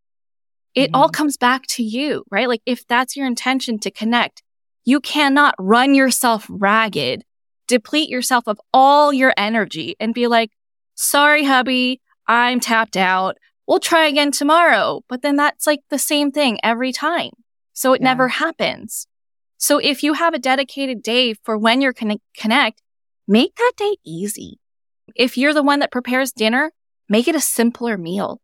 It 0.75 0.87
mm-hmm. 0.87 0.95
all 0.95 1.09
comes 1.09 1.37
back 1.37 1.67
to 1.69 1.83
you, 1.83 2.25
right? 2.31 2.49
Like 2.49 2.63
if 2.67 2.87
that's 2.87 3.17
your 3.17 3.27
intention 3.27 3.79
to 3.81 3.91
connect, 3.91 4.43
you 4.85 5.01
cannot 5.01 5.55
run 5.59 5.95
yourself 5.95 6.47
ragged, 6.49 7.25
deplete 7.67 8.11
yourself 8.11 8.45
of 8.47 8.61
all 8.73 9.13
your 9.13 9.33
energy 9.37 9.97
and 9.99 10.13
be 10.15 10.27
like, 10.27 10.51
sorry, 10.95 11.45
hubby, 11.45 12.01
I'm 12.27 12.61
tapped 12.61 12.97
out. 12.97 13.37
We'll 13.67 13.81
try 13.81 14.07
again 14.07 14.31
tomorrow. 14.31 15.03
But 15.09 15.23
then 15.23 15.37
that's 15.37 15.67
like 15.67 15.81
the 15.91 15.99
same 15.99 16.33
thing 16.33 16.59
every 16.63 16.93
time. 16.93 17.31
So 17.73 17.93
it 17.93 18.01
yeah. 18.01 18.09
never 18.09 18.29
happens. 18.29 19.07
So 19.57 19.79
if 19.79 20.03
you 20.03 20.13
have 20.15 20.35
a 20.35 20.39
dedicated 20.39 21.03
day 21.03 21.35
for 21.35 21.57
when 21.57 21.81
you're 21.81 21.93
con- 21.93 22.21
connect, 22.37 22.83
make 23.27 23.55
that 23.57 23.73
day 23.77 23.97
easy. 24.05 24.59
If 25.15 25.39
you're 25.39 25.55
the 25.55 25.63
one 25.63 25.79
that 25.79 25.93
prepares 25.93 26.33
dinner, 26.33 26.73
make 27.09 27.29
it 27.29 27.35
a 27.35 27.41
simpler 27.41 27.97
meal. 27.97 28.41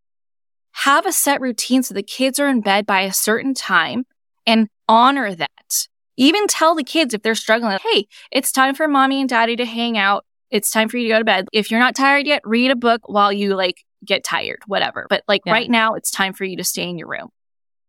Have 0.73 1.07
a 1.07 1.13
set 1.13 1.41
routine 1.41 1.83
so 1.83 1.95
the 1.95 2.03
kids 2.03 2.39
are 2.39 2.49
in 2.49 2.61
bed 2.61 2.87
by 2.87 3.03
a 3.03 3.13
certain 3.13 3.55
time 3.55 4.05
and 4.47 4.69
honor 4.89 5.35
that. 5.35 5.87
Even 6.17 6.47
tell 6.47 6.75
the 6.75 6.85
kids 6.85 7.15
if 7.15 7.23
they're 7.23 7.35
struggling, 7.35 7.79
hey, 7.83 8.07
it's 8.31 8.53
time 8.53 8.75
for 8.75 8.87
mommy 8.89 9.21
and 9.21 9.29
daddy 9.29 9.57
to 9.57 9.65
hang 9.65 9.97
out. 9.97 10.25
It's 10.51 10.71
time 10.71 10.89
for 10.89 10.97
you 10.99 11.09
to 11.09 11.15
go 11.15 11.19
to 11.19 11.25
bed. 11.25 11.47
If 11.53 11.71
you're 11.71 11.81
not 11.81 11.95
tired 11.95 12.27
yet, 12.27 12.43
read 12.45 12.71
a 12.71 12.77
book 12.77 13.03
while 13.09 13.33
you 13.33 13.55
like 13.55 13.85
get 14.05 14.25
tired, 14.25 14.59
whatever. 14.67 15.07
But 15.09 15.23
like 15.29 15.43
yeah. 15.47 15.53
right 15.53 15.71
now, 15.71 15.95
it's 15.95 16.11
time 16.11 16.33
for 16.33 16.45
you 16.45 16.57
to 16.57 16.65
stay 16.65 16.89
in 16.89 16.99
your 16.99 17.09
room. 17.09 17.29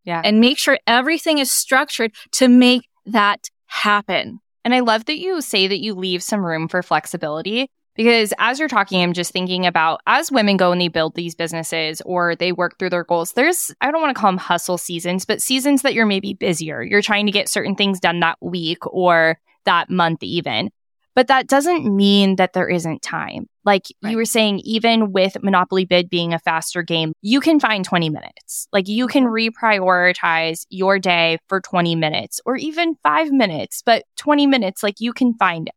Yeah. 0.04 0.22
And 0.24 0.40
make 0.40 0.58
sure 0.58 0.78
everything 0.86 1.38
is 1.38 1.50
structured 1.50 2.12
to 2.32 2.48
make 2.48 2.88
that 3.06 3.48
happen. 3.66 4.40
And 4.64 4.74
I 4.74 4.80
love 4.80 5.06
that 5.06 5.18
you 5.18 5.40
say 5.40 5.66
that 5.66 5.80
you 5.80 5.94
leave 5.94 6.22
some 6.22 6.44
room 6.44 6.68
for 6.68 6.82
flexibility 6.82 7.68
because 8.02 8.34
as 8.38 8.58
you're 8.58 8.68
talking, 8.68 9.00
I'm 9.00 9.12
just 9.12 9.32
thinking 9.32 9.64
about 9.64 10.00
as 10.08 10.32
women 10.32 10.56
go 10.56 10.72
and 10.72 10.80
they 10.80 10.88
build 10.88 11.14
these 11.14 11.36
businesses 11.36 12.02
or 12.04 12.34
they 12.34 12.50
work 12.50 12.76
through 12.76 12.90
their 12.90 13.04
goals, 13.04 13.34
there's, 13.34 13.72
I 13.80 13.92
don't 13.92 14.00
want 14.00 14.12
to 14.12 14.20
call 14.20 14.32
them 14.32 14.38
hustle 14.38 14.76
seasons, 14.76 15.24
but 15.24 15.40
seasons 15.40 15.82
that 15.82 15.94
you're 15.94 16.04
maybe 16.04 16.34
busier. 16.34 16.82
You're 16.82 17.00
trying 17.00 17.26
to 17.26 17.32
get 17.32 17.48
certain 17.48 17.76
things 17.76 18.00
done 18.00 18.18
that 18.18 18.38
week 18.40 18.84
or 18.86 19.38
that 19.66 19.88
month, 19.88 20.24
even. 20.24 20.72
But 21.14 21.28
that 21.28 21.46
doesn't 21.46 21.94
mean 21.94 22.36
that 22.36 22.54
there 22.54 22.68
isn't 22.68 23.02
time. 23.02 23.46
Like 23.64 23.84
right. 24.02 24.10
you 24.10 24.16
were 24.16 24.24
saying, 24.24 24.60
even 24.64 25.12
with 25.12 25.40
Monopoly 25.40 25.84
Bid 25.84 26.10
being 26.10 26.34
a 26.34 26.40
faster 26.40 26.82
game, 26.82 27.12
you 27.22 27.38
can 27.38 27.60
find 27.60 27.84
20 27.84 28.10
minutes. 28.10 28.66
Like 28.72 28.88
you 28.88 29.06
can 29.06 29.26
reprioritize 29.26 30.66
your 30.70 30.98
day 30.98 31.38
for 31.48 31.60
20 31.60 31.94
minutes 31.94 32.40
or 32.44 32.56
even 32.56 32.96
five 33.04 33.30
minutes, 33.30 33.80
but 33.86 34.04
20 34.16 34.48
minutes, 34.48 34.82
like 34.82 34.96
you 34.98 35.12
can 35.12 35.34
find 35.34 35.68
it. 35.68 35.74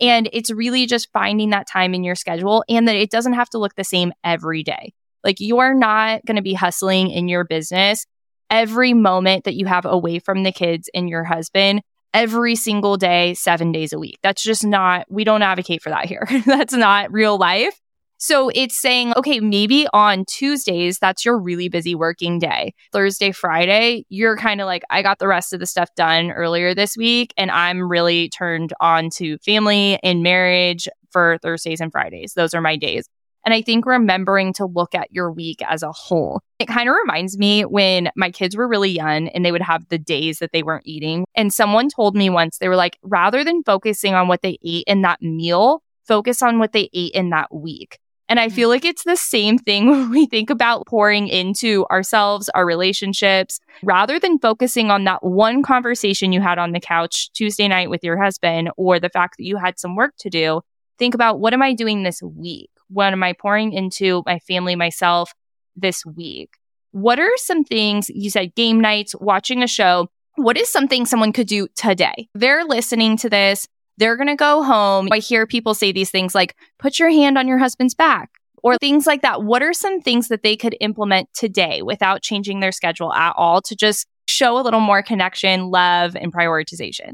And 0.00 0.28
it's 0.32 0.50
really 0.50 0.86
just 0.86 1.10
finding 1.12 1.50
that 1.50 1.68
time 1.68 1.94
in 1.94 2.04
your 2.04 2.14
schedule 2.14 2.64
and 2.68 2.88
that 2.88 2.96
it 2.96 3.10
doesn't 3.10 3.34
have 3.34 3.50
to 3.50 3.58
look 3.58 3.74
the 3.74 3.84
same 3.84 4.12
every 4.22 4.62
day. 4.62 4.92
Like 5.22 5.36
you're 5.40 5.74
not 5.74 6.24
going 6.26 6.36
to 6.36 6.42
be 6.42 6.54
hustling 6.54 7.10
in 7.10 7.28
your 7.28 7.44
business 7.44 8.06
every 8.50 8.92
moment 8.92 9.44
that 9.44 9.54
you 9.54 9.66
have 9.66 9.84
away 9.84 10.18
from 10.18 10.42
the 10.42 10.52
kids 10.52 10.90
and 10.94 11.08
your 11.08 11.24
husband 11.24 11.82
every 12.12 12.54
single 12.54 12.96
day, 12.96 13.34
seven 13.34 13.72
days 13.72 13.92
a 13.92 13.98
week. 13.98 14.18
That's 14.22 14.42
just 14.42 14.64
not, 14.64 15.06
we 15.10 15.24
don't 15.24 15.42
advocate 15.42 15.82
for 15.82 15.90
that 15.90 16.06
here. 16.06 16.26
that's 16.46 16.74
not 16.74 17.12
real 17.12 17.36
life. 17.36 17.78
So 18.18 18.50
it's 18.54 18.80
saying, 18.80 19.12
okay, 19.16 19.40
maybe 19.40 19.86
on 19.92 20.24
Tuesdays, 20.26 20.98
that's 20.98 21.24
your 21.24 21.38
really 21.38 21.68
busy 21.68 21.94
working 21.94 22.38
day. 22.38 22.72
Thursday, 22.92 23.32
Friday, 23.32 24.06
you're 24.08 24.36
kind 24.36 24.60
of 24.60 24.66
like, 24.66 24.82
I 24.88 25.02
got 25.02 25.18
the 25.18 25.28
rest 25.28 25.52
of 25.52 25.60
the 25.60 25.66
stuff 25.66 25.90
done 25.96 26.30
earlier 26.30 26.74
this 26.74 26.96
week, 26.96 27.34
and 27.36 27.50
I'm 27.50 27.90
really 27.90 28.28
turned 28.30 28.72
on 28.80 29.10
to 29.16 29.36
family 29.38 29.98
and 30.02 30.22
marriage 30.22 30.88
for 31.10 31.38
Thursdays 31.42 31.80
and 31.80 31.92
Fridays. 31.92 32.34
Those 32.34 32.54
are 32.54 32.60
my 32.60 32.76
days. 32.76 33.08
And 33.44 33.52
I 33.52 33.60
think 33.60 33.84
remembering 33.84 34.54
to 34.54 34.64
look 34.64 34.94
at 34.94 35.12
your 35.12 35.30
week 35.30 35.60
as 35.68 35.82
a 35.82 35.92
whole. 35.92 36.40
It 36.58 36.66
kind 36.66 36.88
of 36.88 36.94
reminds 36.94 37.36
me 37.36 37.62
when 37.62 38.10
my 38.16 38.30
kids 38.30 38.56
were 38.56 38.66
really 38.66 38.90
young 38.90 39.28
and 39.28 39.44
they 39.44 39.52
would 39.52 39.60
have 39.60 39.86
the 39.90 39.98
days 39.98 40.38
that 40.38 40.52
they 40.52 40.62
weren't 40.62 40.86
eating. 40.86 41.26
And 41.34 41.52
someone 41.52 41.90
told 41.90 42.16
me 42.16 42.30
once, 42.30 42.56
they 42.56 42.68
were 42.68 42.76
like, 42.76 42.96
rather 43.02 43.44
than 43.44 43.62
focusing 43.62 44.14
on 44.14 44.28
what 44.28 44.40
they 44.40 44.56
ate 44.64 44.84
in 44.86 45.02
that 45.02 45.20
meal, 45.20 45.82
focus 46.08 46.40
on 46.42 46.58
what 46.58 46.72
they 46.72 46.88
ate 46.94 47.12
in 47.12 47.30
that 47.30 47.54
week. 47.54 47.98
And 48.28 48.40
I 48.40 48.48
feel 48.48 48.68
mm. 48.68 48.72
like 48.72 48.84
it's 48.84 49.04
the 49.04 49.16
same 49.16 49.58
thing 49.58 49.90
when 49.90 50.10
we 50.10 50.26
think 50.26 50.50
about 50.50 50.86
pouring 50.86 51.28
into 51.28 51.86
ourselves, 51.90 52.48
our 52.50 52.66
relationships, 52.66 53.60
rather 53.82 54.18
than 54.18 54.38
focusing 54.38 54.90
on 54.90 55.04
that 55.04 55.22
one 55.22 55.62
conversation 55.62 56.32
you 56.32 56.40
had 56.40 56.58
on 56.58 56.72
the 56.72 56.80
couch 56.80 57.30
Tuesday 57.32 57.68
night 57.68 57.90
with 57.90 58.02
your 58.02 58.22
husband 58.22 58.70
or 58.76 58.98
the 58.98 59.10
fact 59.10 59.36
that 59.36 59.44
you 59.44 59.56
had 59.56 59.78
some 59.78 59.96
work 59.96 60.14
to 60.18 60.30
do. 60.30 60.60
Think 60.98 61.14
about 61.14 61.40
what 61.40 61.52
am 61.52 61.62
I 61.62 61.74
doing 61.74 62.02
this 62.02 62.22
week? 62.22 62.70
What 62.88 63.12
am 63.12 63.22
I 63.22 63.32
pouring 63.32 63.72
into 63.72 64.22
my 64.26 64.38
family, 64.38 64.76
myself 64.76 65.34
this 65.76 66.04
week? 66.06 66.50
What 66.92 67.18
are 67.18 67.30
some 67.36 67.64
things 67.64 68.08
you 68.08 68.30
said 68.30 68.54
game 68.54 68.80
nights, 68.80 69.14
watching 69.16 69.62
a 69.62 69.66
show? 69.66 70.08
What 70.36 70.56
is 70.56 70.70
something 70.70 71.06
someone 71.06 71.32
could 71.32 71.48
do 71.48 71.66
today? 71.74 72.28
They're 72.34 72.64
listening 72.64 73.16
to 73.18 73.28
this. 73.28 73.66
They're 73.96 74.16
going 74.16 74.28
to 74.28 74.36
go 74.36 74.62
home. 74.62 75.08
I 75.12 75.18
hear 75.18 75.46
people 75.46 75.74
say 75.74 75.92
these 75.92 76.10
things 76.10 76.34
like, 76.34 76.56
put 76.78 76.98
your 76.98 77.10
hand 77.10 77.38
on 77.38 77.46
your 77.46 77.58
husband's 77.58 77.94
back 77.94 78.30
or 78.62 78.78
things 78.78 79.06
like 79.06 79.22
that. 79.22 79.42
What 79.42 79.62
are 79.62 79.72
some 79.72 80.00
things 80.00 80.28
that 80.28 80.42
they 80.42 80.56
could 80.56 80.76
implement 80.80 81.28
today 81.34 81.82
without 81.82 82.22
changing 82.22 82.60
their 82.60 82.72
schedule 82.72 83.12
at 83.12 83.34
all 83.36 83.60
to 83.62 83.76
just 83.76 84.06
show 84.26 84.58
a 84.58 84.62
little 84.62 84.80
more 84.80 85.02
connection, 85.02 85.70
love, 85.70 86.16
and 86.16 86.32
prioritization? 86.32 87.12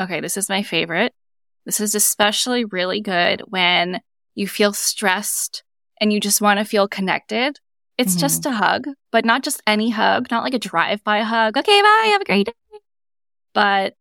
Okay, 0.00 0.20
this 0.20 0.36
is 0.36 0.48
my 0.48 0.62
favorite. 0.62 1.12
This 1.64 1.80
is 1.80 1.94
especially 1.94 2.64
really 2.64 3.00
good 3.00 3.42
when 3.48 4.00
you 4.34 4.46
feel 4.46 4.72
stressed 4.72 5.64
and 6.00 6.12
you 6.12 6.20
just 6.20 6.40
want 6.40 6.58
to 6.60 6.64
feel 6.64 6.86
connected. 6.86 7.58
It's 7.98 8.12
mm-hmm. 8.12 8.20
just 8.20 8.46
a 8.46 8.52
hug, 8.52 8.86
but 9.10 9.24
not 9.24 9.42
just 9.42 9.62
any 9.66 9.90
hug, 9.90 10.30
not 10.30 10.44
like 10.44 10.54
a 10.54 10.58
drive 10.58 11.02
by 11.02 11.22
hug. 11.22 11.56
Okay, 11.56 11.82
bye, 11.82 12.10
have 12.12 12.20
a 12.20 12.24
great 12.26 12.46
day. 12.46 12.52
But 13.54 13.94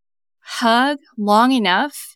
hug 0.45 0.99
long 1.17 1.51
enough 1.51 2.15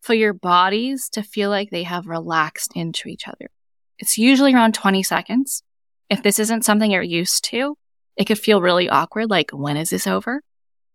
for 0.00 0.14
your 0.14 0.32
bodies 0.32 1.08
to 1.10 1.22
feel 1.22 1.50
like 1.50 1.70
they 1.70 1.82
have 1.82 2.06
relaxed 2.06 2.72
into 2.74 3.08
each 3.08 3.26
other. 3.26 3.50
It's 3.98 4.16
usually 4.16 4.54
around 4.54 4.74
20 4.74 5.02
seconds. 5.02 5.62
If 6.08 6.22
this 6.22 6.38
isn't 6.38 6.64
something 6.64 6.90
you're 6.90 7.02
used 7.02 7.44
to, 7.46 7.76
it 8.16 8.26
could 8.26 8.38
feel 8.38 8.60
really 8.60 8.88
awkward. 8.88 9.30
Like, 9.30 9.50
when 9.50 9.76
is 9.76 9.90
this 9.90 10.06
over? 10.06 10.42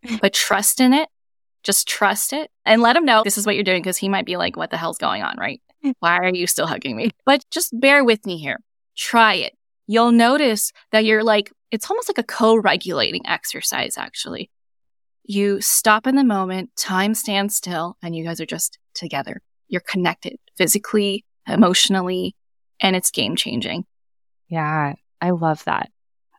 but 0.21 0.33
trust 0.33 0.79
in 0.79 0.93
it. 0.93 1.09
Just 1.63 1.87
trust 1.87 2.31
it 2.31 2.49
and 2.65 2.81
let 2.81 2.95
him 2.95 3.03
know 3.03 3.21
this 3.23 3.37
is 3.37 3.45
what 3.45 3.55
you're 3.55 3.65
doing 3.65 3.81
because 3.81 3.97
he 3.97 4.07
might 4.07 4.25
be 4.25 4.37
like, 4.37 4.55
what 4.55 4.69
the 4.69 4.77
hell's 4.77 4.97
going 4.97 5.21
on, 5.21 5.35
right? 5.37 5.61
Mm. 5.83 5.93
Why 5.99 6.17
are 6.17 6.33
you 6.33 6.47
still 6.47 6.67
hugging 6.67 6.95
me? 6.95 7.11
But 7.25 7.43
just 7.51 7.77
bear 7.77 8.05
with 8.05 8.25
me 8.25 8.37
here. 8.37 8.59
Try 8.95 9.33
it. 9.33 9.53
You'll 9.87 10.13
notice 10.13 10.71
that 10.91 11.03
you're 11.03 11.23
like, 11.23 11.51
it's 11.71 11.89
almost 11.89 12.09
like 12.09 12.17
a 12.17 12.23
co 12.23 12.55
regulating 12.55 13.27
exercise, 13.27 13.97
actually. 13.97 14.49
You 15.31 15.61
stop 15.61 16.07
in 16.07 16.15
the 16.15 16.23
moment, 16.23 16.71
time 16.75 17.13
stands 17.13 17.55
still, 17.55 17.97
and 18.01 18.15
you 18.15 18.23
guys 18.23 18.41
are 18.41 18.47
just 18.47 18.79
together. 18.95 19.43
You're 19.67 19.79
connected 19.79 20.37
physically, 20.57 21.23
emotionally, 21.47 22.35
and 22.79 22.95
it's 22.95 23.11
game 23.11 23.35
changing. 23.35 23.85
Yeah, 24.47 24.95
I 25.21 25.29
love 25.29 25.63
that. 25.65 25.91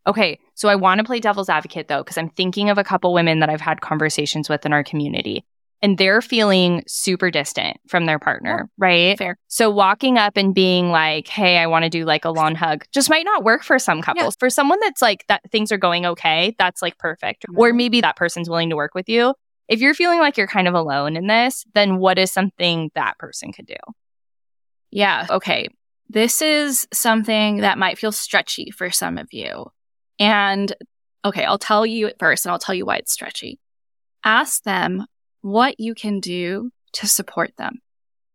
Okay, 0.09 0.41
so 0.57 0.69
I 0.69 0.75
want 0.75 0.99
to 0.99 1.05
play 1.05 1.21
devil's 1.21 1.49
advocate 1.49 1.87
though, 1.87 2.03
because 2.03 2.19
I'm 2.19 2.31
thinking 2.31 2.69
of 2.69 2.79
a 2.79 2.83
couple 2.83 3.15
women 3.15 3.39
that 3.39 3.49
I've 3.49 3.61
had 3.61 3.81
conversations 3.81 4.49
with 4.49 4.67
in 4.67 4.73
our 4.73 4.83
community 4.83 5.45
and 5.83 5.97
they're 5.97 6.21
feeling 6.21 6.83
super 6.87 7.31
distant 7.31 7.79
from 7.89 8.07
their 8.07 8.19
partner, 8.19 8.69
right? 8.77 9.17
Fair. 9.17 9.39
So 9.49 9.71
walking 9.71 10.19
up 10.19 10.37
and 10.37 10.55
being 10.55 10.91
like, 10.91 11.29
"Hey, 11.29 11.59
I 11.59 11.67
want 11.67 11.85
to 11.85 11.89
do 11.91 12.05
like 12.05 12.25
a 12.25 12.31
long 12.31 12.55
hug," 12.55 12.85
just 12.93 13.09
might 13.09 13.25
not 13.25 13.45
work 13.45 13.63
for 13.63 13.79
some 13.79 14.03
couples. 14.03 14.35
Yeah. 14.35 14.39
For 14.39 14.51
someone 14.51 14.79
that's 14.81 15.01
like 15.03 15.25
that 15.29 15.43
things 15.51 15.73
are 15.73 15.79
going 15.79 16.07
okay, 16.07 16.55
that's 16.59 16.83
like 16.83 16.99
perfect. 16.99 17.47
Mm-hmm. 17.49 17.59
Or 17.59 17.73
maybe 17.73 18.01
that 18.01 18.17
person's 18.17 18.49
willing 18.49 18.71
to 18.71 18.77
work 18.77 18.95
with 18.95 19.09
you. 19.09 19.35
If 19.69 19.81
you're 19.81 19.95
feeling 19.95 20.19
like 20.19 20.37
you're 20.37 20.47
kind 20.47 20.69
of 20.69 20.75
alone 20.75 21.17
in 21.17 21.29
this, 21.29 21.65
then 21.75 21.99
what 21.99 22.19
is 22.19 22.31
something 22.31 22.91
that 22.95 23.19
person 23.19 23.53
could 23.53 23.67
do? 23.67 23.77
Yeah, 24.91 25.27
okay. 25.31 25.69
This 26.09 26.43
is 26.43 26.89
something 26.93 27.59
that 27.59 27.79
might 27.79 27.97
feel 27.97 28.11
stretchy 28.11 28.73
for 28.73 28.91
some 28.91 29.17
of 29.17 29.29
you. 29.33 29.67
And 30.19 30.75
okay, 31.25 31.45
I'll 31.45 31.59
tell 31.59 31.87
you 31.87 32.09
it 32.09 32.17
first 32.19 32.45
and 32.45 32.53
I'll 32.53 32.59
tell 32.59 32.75
you 32.75 32.85
why 32.85 32.97
it's 32.97 33.13
stretchy. 33.13 33.61
Ask 34.25 34.65
them 34.65 35.07
what 35.43 35.79
you 35.79 35.95
can 35.95 36.21
do 36.21 36.71
to 36.93 37.07
support 37.07 37.53
them. 37.57 37.81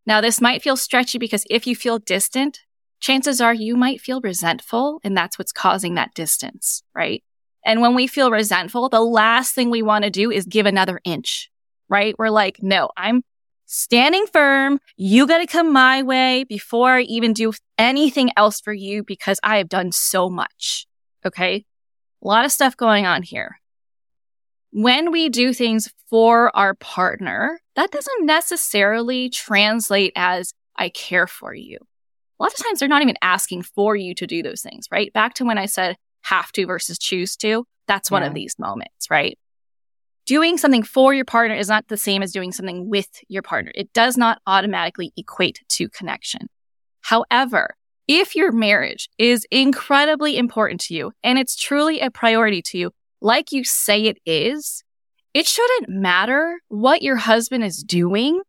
Now, 0.05 0.21
this 0.21 0.41
might 0.41 0.61
feel 0.61 0.77
stretchy 0.77 1.17
because 1.17 1.45
if 1.49 1.65
you 1.65 1.75
feel 1.75 1.99
distant, 1.99 2.59
chances 2.99 3.41
are 3.41 3.53
you 3.53 3.75
might 3.75 4.01
feel 4.01 4.21
resentful, 4.21 4.99
and 5.03 5.17
that's 5.17 5.37
what's 5.37 5.51
causing 5.51 5.95
that 5.95 6.13
distance, 6.13 6.83
right? 6.95 7.23
And 7.65 7.81
when 7.81 7.95
we 7.95 8.05
feel 8.05 8.29
resentful, 8.29 8.89
the 8.89 9.01
last 9.01 9.55
thing 9.55 9.69
we 9.69 9.81
want 9.81 10.03
to 10.03 10.11
do 10.11 10.29
is 10.29 10.45
give 10.45 10.67
another 10.67 11.01
inch, 11.03 11.49
right? 11.89 12.15
We're 12.17 12.29
like, 12.29 12.61
no, 12.61 12.89
I'm 12.95 13.23
standing 13.65 14.27
firm. 14.27 14.79
You 14.95 15.25
got 15.25 15.39
to 15.39 15.47
come 15.47 15.73
my 15.73 16.03
way 16.03 16.43
before 16.43 16.91
I 16.91 17.01
even 17.01 17.33
do 17.33 17.53
anything 17.79 18.29
else 18.37 18.61
for 18.61 18.73
you 18.73 19.03
because 19.03 19.39
I 19.41 19.57
have 19.57 19.69
done 19.69 19.91
so 19.91 20.29
much. 20.29 20.85
Okay. 21.25 21.65
A 22.23 22.27
lot 22.27 22.45
of 22.45 22.51
stuff 22.51 22.77
going 22.77 23.07
on 23.07 23.23
here 23.23 23.59
when 24.75 25.09
we 25.09 25.29
do 25.29 25.53
things 25.53 25.89
for 26.09 26.53
our 26.53 26.73
partner, 26.73 27.61
that 27.77 27.91
doesn't 27.91 28.25
necessarily 28.25 29.29
translate 29.29 30.11
as 30.17 30.53
I 30.75 30.89
care 30.89 31.27
for 31.27 31.53
you. 31.53 31.77
A 32.37 32.43
lot 32.43 32.51
of 32.51 32.61
times 32.61 32.79
they're 32.79 32.89
not 32.89 33.01
even 33.01 33.15
asking 33.21 33.61
for 33.61 33.95
you 33.95 34.13
to 34.15 34.27
do 34.27 34.43
those 34.43 34.61
things, 34.61 34.87
right? 34.91 35.13
Back 35.13 35.33
to 35.35 35.45
when 35.45 35.57
I 35.57 35.65
said 35.65 35.95
have 36.23 36.51
to 36.51 36.65
versus 36.65 36.99
choose 36.99 37.37
to. 37.37 37.63
That's 37.87 38.11
one 38.11 38.23
yeah. 38.23 38.27
of 38.27 38.33
these 38.33 38.59
moments, 38.59 39.09
right? 39.09 39.39
Doing 40.25 40.57
something 40.57 40.83
for 40.83 41.13
your 41.13 41.23
partner 41.23 41.55
is 41.55 41.69
not 41.69 41.87
the 41.87 41.95
same 41.95 42.21
as 42.21 42.33
doing 42.33 42.51
something 42.51 42.89
with 42.89 43.07
your 43.29 43.43
partner. 43.43 43.71
It 43.75 43.93
does 43.93 44.17
not 44.17 44.41
automatically 44.45 45.13
equate 45.15 45.61
to 45.69 45.87
connection. 45.87 46.49
However, 46.99 47.75
if 48.09 48.35
your 48.35 48.51
marriage 48.51 49.07
is 49.17 49.47
incredibly 49.51 50.35
important 50.35 50.81
to 50.81 50.93
you 50.93 51.13
and 51.23 51.39
it's 51.39 51.55
truly 51.55 52.01
a 52.01 52.11
priority 52.11 52.61
to 52.63 52.77
you, 52.77 52.91
like 53.21 53.51
you 53.51 53.63
say 53.63 54.03
it 54.03 54.17
is, 54.25 54.83
it 55.33 55.47
shouldn't 55.47 55.89
matter 55.89 56.59
what 56.67 57.01
your 57.01 57.17
husband 57.17 57.63
is 57.63 57.83
doing. 57.83 58.41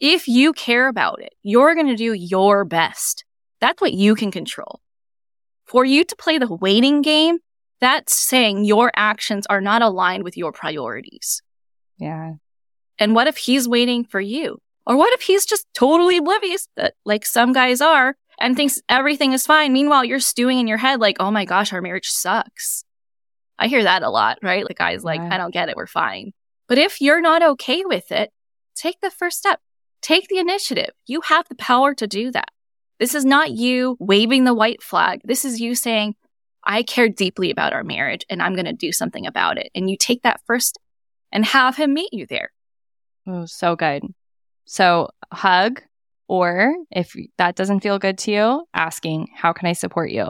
If 0.00 0.28
you 0.28 0.52
care 0.52 0.86
about 0.86 1.20
it, 1.20 1.34
you're 1.42 1.74
going 1.74 1.88
to 1.88 1.96
do 1.96 2.12
your 2.12 2.64
best. 2.64 3.24
That's 3.60 3.80
what 3.80 3.92
you 3.92 4.14
can 4.14 4.30
control. 4.30 4.80
For 5.64 5.84
you 5.84 6.04
to 6.04 6.16
play 6.16 6.38
the 6.38 6.54
waiting 6.54 7.02
game, 7.02 7.38
that's 7.80 8.14
saying 8.14 8.64
your 8.64 8.90
actions 8.94 9.46
are 9.50 9.60
not 9.60 9.82
aligned 9.82 10.24
with 10.24 10.36
your 10.36 10.52
priorities. 10.52 11.42
Yeah. 11.98 12.34
And 12.98 13.14
what 13.14 13.26
if 13.26 13.36
he's 13.36 13.68
waiting 13.68 14.04
for 14.04 14.20
you? 14.20 14.58
Or 14.86 14.96
what 14.96 15.12
if 15.12 15.22
he's 15.22 15.44
just 15.44 15.66
totally 15.74 16.16
oblivious 16.16 16.68
that 16.76 16.94
like 17.04 17.26
some 17.26 17.52
guys 17.52 17.80
are 17.80 18.16
and 18.40 18.56
thinks 18.56 18.80
everything 18.88 19.32
is 19.32 19.46
fine? 19.46 19.72
Meanwhile, 19.72 20.04
you're 20.04 20.20
stewing 20.20 20.58
in 20.58 20.66
your 20.66 20.78
head 20.78 21.00
like, 21.00 21.16
oh 21.20 21.30
my 21.30 21.44
gosh, 21.44 21.72
our 21.72 21.82
marriage 21.82 22.08
sucks. 22.08 22.84
I 23.58 23.68
hear 23.68 23.82
that 23.82 24.02
a 24.02 24.10
lot, 24.10 24.38
right? 24.42 24.64
The 24.66 24.74
guy's 24.74 25.04
like, 25.04 25.20
I 25.20 25.36
don't 25.36 25.52
get 25.52 25.68
it. 25.68 25.76
We're 25.76 25.86
fine. 25.86 26.32
But 26.68 26.78
if 26.78 27.00
you're 27.00 27.20
not 27.20 27.42
okay 27.42 27.82
with 27.84 28.12
it, 28.12 28.30
take 28.74 29.00
the 29.00 29.10
first 29.10 29.38
step. 29.38 29.60
Take 30.00 30.28
the 30.28 30.38
initiative. 30.38 30.90
You 31.06 31.22
have 31.22 31.48
the 31.48 31.56
power 31.56 31.94
to 31.94 32.06
do 32.06 32.30
that. 32.30 32.50
This 33.00 33.14
is 33.14 33.24
not 33.24 33.50
you 33.50 33.96
waving 33.98 34.44
the 34.44 34.54
white 34.54 34.82
flag. 34.82 35.20
This 35.24 35.44
is 35.44 35.60
you 35.60 35.74
saying, 35.74 36.14
I 36.62 36.82
care 36.82 37.08
deeply 37.08 37.50
about 37.50 37.72
our 37.72 37.84
marriage 37.84 38.24
and 38.28 38.42
I'm 38.42 38.54
going 38.54 38.66
to 38.66 38.72
do 38.72 38.92
something 38.92 39.26
about 39.26 39.58
it. 39.58 39.70
And 39.74 39.88
you 39.88 39.96
take 39.96 40.22
that 40.22 40.40
first 40.46 40.68
step 40.68 40.82
and 41.32 41.44
have 41.44 41.76
him 41.76 41.94
meet 41.94 42.12
you 42.12 42.26
there. 42.26 42.52
Oh, 43.26 43.46
so 43.46 43.76
good. 43.76 44.02
So 44.66 45.10
hug, 45.32 45.82
or 46.28 46.74
if 46.90 47.14
that 47.38 47.56
doesn't 47.56 47.80
feel 47.80 47.98
good 47.98 48.18
to 48.18 48.30
you, 48.30 48.66
asking, 48.74 49.28
how 49.34 49.52
can 49.52 49.66
I 49.66 49.72
support 49.72 50.10
you? 50.10 50.26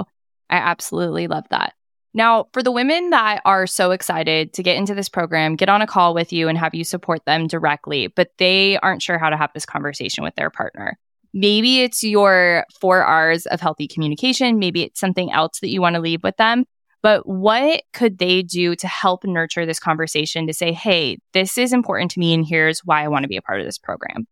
I 0.48 0.56
absolutely 0.56 1.26
love 1.26 1.44
that. 1.50 1.74
Now, 2.18 2.48
for 2.52 2.64
the 2.64 2.72
women 2.72 3.11
that 3.11 3.42
are 3.44 3.68
so 3.68 3.92
excited 3.92 4.52
to 4.54 4.62
get 4.64 4.76
into 4.76 4.92
this 4.92 5.09
program, 5.09 5.54
get 5.54 5.68
on 5.68 5.83
a 5.83 5.87
call 5.87 6.14
with 6.14 6.33
you 6.33 6.48
and 6.48 6.59
have 6.59 6.74
you 6.74 6.83
support 6.83 7.24
them 7.26 7.46
directly, 7.46 8.09
but 8.09 8.33
they 8.38 8.76
aren't 8.78 9.02
sure 9.02 9.18
how 9.18 9.31
to 9.31 9.37
have 9.37 9.52
this 9.54 9.64
conversation 9.64 10.24
with 10.24 10.35
their 10.35 10.50
partner. 10.50 10.98
Maybe 11.33 11.83
it's 11.83 12.02
your 12.02 12.64
four 12.81 13.04
R's 13.04 13.46
of 13.46 13.61
healthy 13.61 13.87
communication. 13.87 14.59
Maybe 14.59 14.83
it's 14.83 14.98
something 14.98 15.31
else 15.31 15.61
that 15.61 15.68
you 15.68 15.81
want 15.81 15.94
to 15.94 16.00
leave 16.00 16.24
with 16.24 16.37
them. 16.38 16.64
But 17.02 17.24
what 17.24 17.85
could 17.92 18.18
they 18.18 18.42
do 18.42 18.74
to 18.74 18.88
help 18.88 19.22
nurture 19.22 19.64
this 19.64 19.78
conversation 19.78 20.48
to 20.48 20.52
say, 20.52 20.72
hey, 20.72 21.18
this 21.35 21.57
is 21.57 21.72
important 21.72 22.11
to 22.11 22.18
me 22.18 22.35
and 22.35 22.44
here's 22.44 22.81
why 22.81 23.04
I 23.04 23.09
want 23.09 23.22
to 23.22 23.28
be 23.28 23.37
a 23.37 23.42
part 23.42 23.61
of 23.61 23.66
this 23.66 23.78
program? 23.78 24.26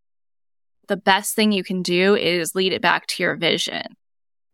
The 0.89 0.97
best 0.97 1.37
thing 1.37 1.53
you 1.53 1.63
can 1.63 1.83
do 1.83 2.17
is 2.17 2.57
lead 2.57 2.73
it 2.73 2.83
back 2.83 3.07
to 3.07 3.23
your 3.23 3.37
vision 3.37 3.95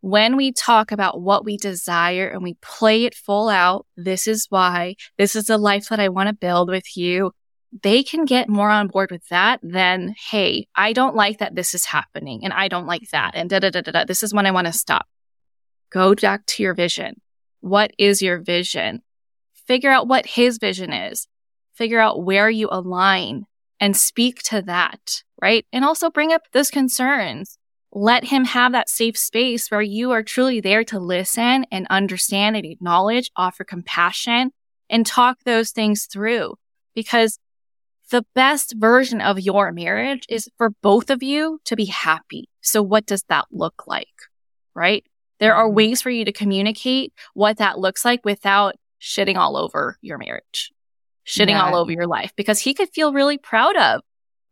when 0.02 0.36
we 0.36 0.52
talk 0.52 0.90
about 0.90 1.22
what 1.22 1.44
we 1.44 1.56
desire 1.56 2.26
and 2.26 2.42
we 2.42 2.54
play 2.60 3.04
it 3.04 3.14
full 3.14 3.48
out, 3.48 3.86
this 3.96 4.26
is 4.26 4.46
why, 4.50 4.96
this 5.16 5.36
is 5.36 5.44
the 5.44 5.56
life 5.56 5.88
that 5.88 6.00
I 6.00 6.08
want 6.08 6.28
to 6.28 6.34
build 6.34 6.68
with 6.68 6.96
you, 6.96 7.30
they 7.84 8.02
can 8.02 8.24
get 8.24 8.48
more 8.48 8.68
on 8.68 8.88
board 8.88 9.12
with 9.12 9.26
that 9.28 9.60
than, 9.62 10.14
hey, 10.30 10.66
I 10.74 10.92
don't 10.92 11.14
like 11.14 11.38
that 11.38 11.54
this 11.54 11.72
is 11.72 11.86
happening 11.86 12.40
and 12.42 12.52
I 12.52 12.66
don't 12.66 12.86
like 12.86 13.08
that 13.12 13.36
and 13.36 13.48
da 13.48 13.60
da 13.60 13.70
da 13.70 13.80
da 13.80 13.92
da. 13.92 14.04
This 14.04 14.24
is 14.24 14.34
when 14.34 14.44
I 14.44 14.50
want 14.50 14.66
to 14.66 14.72
stop. 14.72 15.06
Go 15.90 16.16
back 16.16 16.46
to 16.46 16.64
your 16.64 16.74
vision. 16.74 17.20
What 17.60 17.92
is 17.96 18.20
your 18.20 18.40
vision? 18.40 19.02
Figure 19.68 19.90
out 19.90 20.08
what 20.08 20.26
his 20.26 20.58
vision 20.58 20.92
is. 20.92 21.28
Figure 21.74 22.00
out 22.00 22.24
where 22.24 22.50
you 22.50 22.68
align 22.72 23.44
and 23.78 23.96
speak 23.96 24.42
to 24.42 24.62
that, 24.62 25.22
right? 25.40 25.64
And 25.72 25.84
also 25.84 26.10
bring 26.10 26.32
up 26.32 26.42
those 26.52 26.70
concerns 26.70 27.56
let 27.92 28.24
him 28.24 28.44
have 28.46 28.72
that 28.72 28.88
safe 28.88 29.18
space 29.18 29.70
where 29.70 29.82
you 29.82 30.10
are 30.12 30.22
truly 30.22 30.60
there 30.60 30.82
to 30.84 30.98
listen 30.98 31.66
and 31.70 31.86
understand 31.90 32.56
and 32.56 32.64
acknowledge, 32.64 33.30
offer 33.36 33.64
compassion 33.64 34.50
and 34.88 35.04
talk 35.04 35.38
those 35.44 35.70
things 35.70 36.06
through 36.06 36.54
because 36.94 37.38
the 38.10 38.24
best 38.34 38.74
version 38.76 39.20
of 39.20 39.40
your 39.40 39.72
marriage 39.72 40.24
is 40.28 40.48
for 40.56 40.70
both 40.82 41.10
of 41.10 41.22
you 41.22 41.60
to 41.64 41.76
be 41.76 41.86
happy. 41.86 42.48
So 42.60 42.82
what 42.82 43.06
does 43.06 43.24
that 43.28 43.46
look 43.50 43.86
like? 43.86 44.06
Right? 44.74 45.04
There 45.38 45.54
are 45.54 45.66
mm-hmm. 45.66 45.76
ways 45.76 46.02
for 46.02 46.10
you 46.10 46.24
to 46.24 46.32
communicate 46.32 47.12
what 47.34 47.58
that 47.58 47.78
looks 47.78 48.04
like 48.04 48.24
without 48.24 48.74
shitting 49.00 49.36
all 49.36 49.56
over 49.56 49.98
your 50.00 50.16
marriage, 50.16 50.72
shitting 51.26 51.50
yeah. 51.50 51.64
all 51.64 51.74
over 51.74 51.90
your 51.90 52.06
life, 52.06 52.32
because 52.36 52.60
he 52.60 52.72
could 52.72 52.88
feel 52.90 53.12
really 53.12 53.38
proud 53.38 53.76
of 53.76 54.02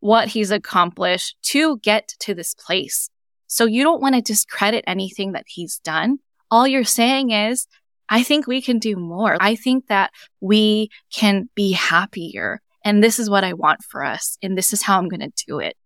what 0.00 0.28
he's 0.28 0.50
accomplished 0.50 1.36
to 1.42 1.78
get 1.78 2.08
to 2.20 2.34
this 2.34 2.54
place. 2.54 3.08
So 3.52 3.64
you 3.64 3.82
don't 3.82 4.00
want 4.00 4.14
to 4.14 4.20
discredit 4.20 4.84
anything 4.86 5.32
that 5.32 5.42
he's 5.48 5.80
done. 5.80 6.18
All 6.52 6.68
you're 6.68 6.84
saying 6.84 7.32
is, 7.32 7.66
I 8.08 8.22
think 8.22 8.46
we 8.46 8.62
can 8.62 8.78
do 8.78 8.94
more. 8.94 9.36
I 9.40 9.56
think 9.56 9.88
that 9.88 10.12
we 10.40 10.88
can 11.12 11.50
be 11.56 11.72
happier. 11.72 12.60
And 12.84 13.02
this 13.02 13.18
is 13.18 13.28
what 13.28 13.42
I 13.42 13.54
want 13.54 13.82
for 13.82 14.04
us. 14.04 14.38
And 14.40 14.56
this 14.56 14.72
is 14.72 14.82
how 14.82 14.98
I'm 14.98 15.08
going 15.08 15.28
to 15.28 15.44
do 15.48 15.58
it. 15.58 15.76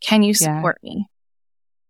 Can 0.00 0.22
you 0.22 0.34
support 0.34 0.78
yeah. 0.82 0.90
me? 0.90 1.06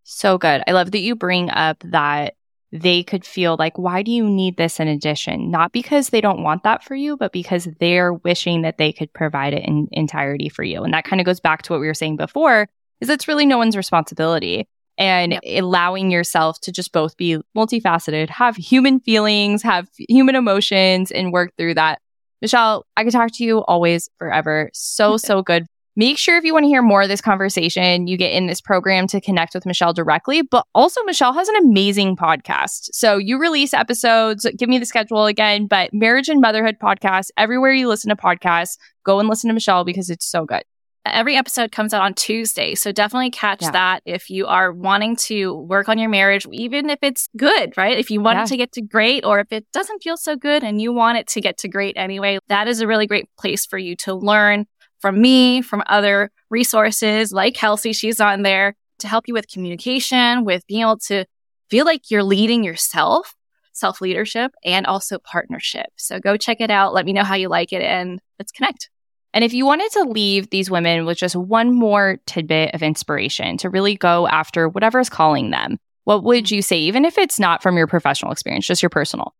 So 0.05 0.39
good. 0.39 0.63
I 0.67 0.73
love 0.73 0.91
that 0.93 1.01
you 1.01 1.15
bring 1.15 1.51
up 1.51 1.85
that 1.85 2.35
they 2.73 3.03
could 3.03 3.27
feel 3.27 3.57
like, 3.59 3.77
why 3.77 4.03
do 4.03 4.11
you 4.11 4.27
need 4.27 4.57
this 4.57 4.81
in 4.81 4.89
addition? 4.89 5.51
Not 5.51 5.71
because 5.71 6.09
they 6.09 6.23
don't 6.23 6.43
want 6.43 6.63
that 6.63 6.83
for 6.83 6.95
you, 6.95 7.19
but 7.19 7.33
because 7.33 7.69
they're 7.79 8.15
wishing 8.15 8.63
that 8.63 8.79
they 8.79 8.91
could 8.91 9.13
provide 9.13 9.53
it 9.53 9.67
in 9.67 9.87
entirety 9.93 10.49
for 10.49 10.63
you. 10.63 10.83
And 10.83 10.95
that 10.95 11.05
kind 11.05 11.21
of 11.21 11.27
goes 11.27 11.41
back 11.41 11.61
to 11.63 11.75
what 11.75 11.81
we 11.81 11.87
were 11.87 11.95
saying 11.95 12.17
before, 12.17 12.71
is 13.01 13.11
it's 13.11 13.29
really 13.29 13.45
no 13.45 13.59
one's 13.59 13.77
responsibility. 13.77 14.67
And 15.01 15.33
yep. 15.33 15.43
allowing 15.47 16.11
yourself 16.11 16.61
to 16.61 16.71
just 16.71 16.93
both 16.93 17.17
be 17.17 17.39
multifaceted, 17.57 18.29
have 18.29 18.55
human 18.55 19.01
feelings, 19.01 19.63
have 19.63 19.89
human 20.09 20.37
emotions, 20.37 21.11
and 21.11 21.33
work 21.33 21.53
through 21.57 21.75
that. 21.75 22.01
Michelle, 22.43 22.87
I 22.97 23.05
could 23.05 23.13
talk 23.13 23.33
to 23.33 23.45
you 23.45 23.65
always, 23.65 24.09
forever. 24.19 24.71
So, 24.75 25.17
so 25.17 25.43
good 25.43 25.67
Make 25.97 26.19
sure 26.19 26.39
if 26.39 26.45
you 26.45 26.55
want 26.55 26.65
to 26.65 26.69
hear 26.69 26.83
more 26.83 27.03
of 27.03 27.09
this 27.09 27.21
conversation, 27.21 28.07
you 28.07 28.17
get 28.17 28.33
in 28.33 28.47
this 28.47 28.61
program 28.61 29.07
to 29.09 29.21
connect 29.21 29.55
with 29.55 29.67
Michelle 29.67 29.93
directly. 29.93 30.41
But 30.41 30.65
also, 30.75 31.03
Michelle 31.03 31.35
has 31.35 31.49
an 31.49 31.57
amazing 31.57 32.17
podcast. 32.17 32.91
So 32.93 33.19
you 33.19 33.39
release 33.39 33.75
episodes, 33.75 34.47
give 34.57 34.69
me 34.69 34.79
the 34.79 34.87
schedule 34.87 35.27
again, 35.27 35.67
but 35.67 35.93
Marriage 35.93 36.29
and 36.29 36.41
Motherhood 36.41 36.77
podcast, 36.81 37.31
everywhere 37.37 37.73
you 37.73 37.89
listen 37.89 38.09
to 38.09 38.17
podcasts, 38.17 38.79
go 39.05 39.19
and 39.19 39.29
listen 39.29 39.49
to 39.49 39.55
Michelle 39.55 39.85
because 39.85 40.11
it's 40.11 40.25
so 40.25 40.45
good. 40.45 40.63
Every 41.07 41.35
episode 41.37 41.73
comes 41.73 41.95
out 41.95 42.03
on 42.03 42.13
Tuesday. 42.13 42.75
So 42.75 42.93
definitely 42.93 43.31
catch 43.31 43.63
yeah. 43.63 43.71
that 43.71 44.03
if 44.05 44.29
you 44.29 44.47
are 44.47 44.71
wanting 44.71 45.17
to 45.17 45.55
work 45.55 45.89
on 45.89 45.99
your 45.99 46.11
marriage, 46.11 46.47
even 46.53 46.91
if 46.91 46.99
it's 47.01 47.29
good, 47.37 47.73
right? 47.77 47.99
If 47.99 48.11
you 48.11 48.21
want 48.21 48.37
yeah. 48.37 48.43
it 48.45 48.49
to 48.49 48.57
get 48.59 48.73
to 48.73 48.83
great 48.83 49.25
or 49.25 49.41
if 49.41 49.51
it 49.51 49.67
doesn't 49.73 50.03
feel 50.03 50.19
so 50.19 50.37
good 50.37 50.63
and 50.63 50.81
you 50.81 50.93
want 50.93 51.17
it 51.17 51.27
to 51.29 51.41
get 51.41 51.57
to 51.59 51.69
great 51.69 51.97
anyway, 51.97 52.39
that 52.49 52.69
is 52.69 52.81
a 52.81 52.87
really 52.87 53.07
great 53.07 53.29
place 53.39 53.65
for 53.65 53.79
you 53.79 53.97
to 53.97 54.15
learn 54.15 54.67
from 55.01 55.21
me, 55.21 55.63
from 55.63 55.83
other 55.87 56.31
resources 56.51 57.33
like 57.33 57.55
Kelsey, 57.55 57.93
she's 57.93 58.21
on 58.21 58.43
there 58.43 58.77
to 58.99 59.09
help 59.09 59.27
you 59.27 59.35
with 59.35 59.49
communication, 59.49 60.45
with 60.45 60.67
being 60.67 60.83
able 60.83 60.99
to 60.99 61.25
feel 61.71 61.85
like 61.85 62.11
you're 62.11 62.23
leading 62.23 62.63
yourself, 62.63 63.35
self 63.73 64.01
leadership, 64.01 64.53
and 64.65 64.87
also 64.87 65.19
partnership. 65.19 65.87
So 65.97 66.21
go 66.21 66.37
check 66.37 66.61
it 66.61 66.71
out. 66.71 66.93
Let 66.93 67.07
me 67.07 67.13
know 67.13 67.25
how 67.25 67.37
you 67.37 67.49
like 67.49 67.73
it 67.73 67.83
and 67.83 68.21
let's 68.39 68.53
connect. 68.53 68.91
And 69.33 69.45
if 69.45 69.53
you 69.53 69.65
wanted 69.65 69.91
to 69.93 70.03
leave 70.05 70.51
these 70.51 70.71
women 70.71 71.07
with 71.07 71.19
just 71.19 71.37
one 71.37 71.73
more 71.73 72.19
tidbit 72.27 72.75
of 72.75 72.83
inspiration 72.83 73.57
to 73.59 73.71
really 73.71 73.97
go 73.97 74.27
after 74.27 74.69
whatever's 74.69 75.09
calling 75.09 75.51
them, 75.51 75.79
what 76.05 76.25
would 76.25 76.45
mm-hmm. 76.47 76.57
you 76.57 76.63
say, 76.63 76.79
even 76.79 77.05
if 77.05 77.19
it's 77.19 77.39
not 77.39 77.63
from 77.63 77.77
your 77.77 77.87
professional 77.87 78.33
experience, 78.33 78.67
just 78.67 78.83
your 78.83 78.91
personal? 78.91 79.35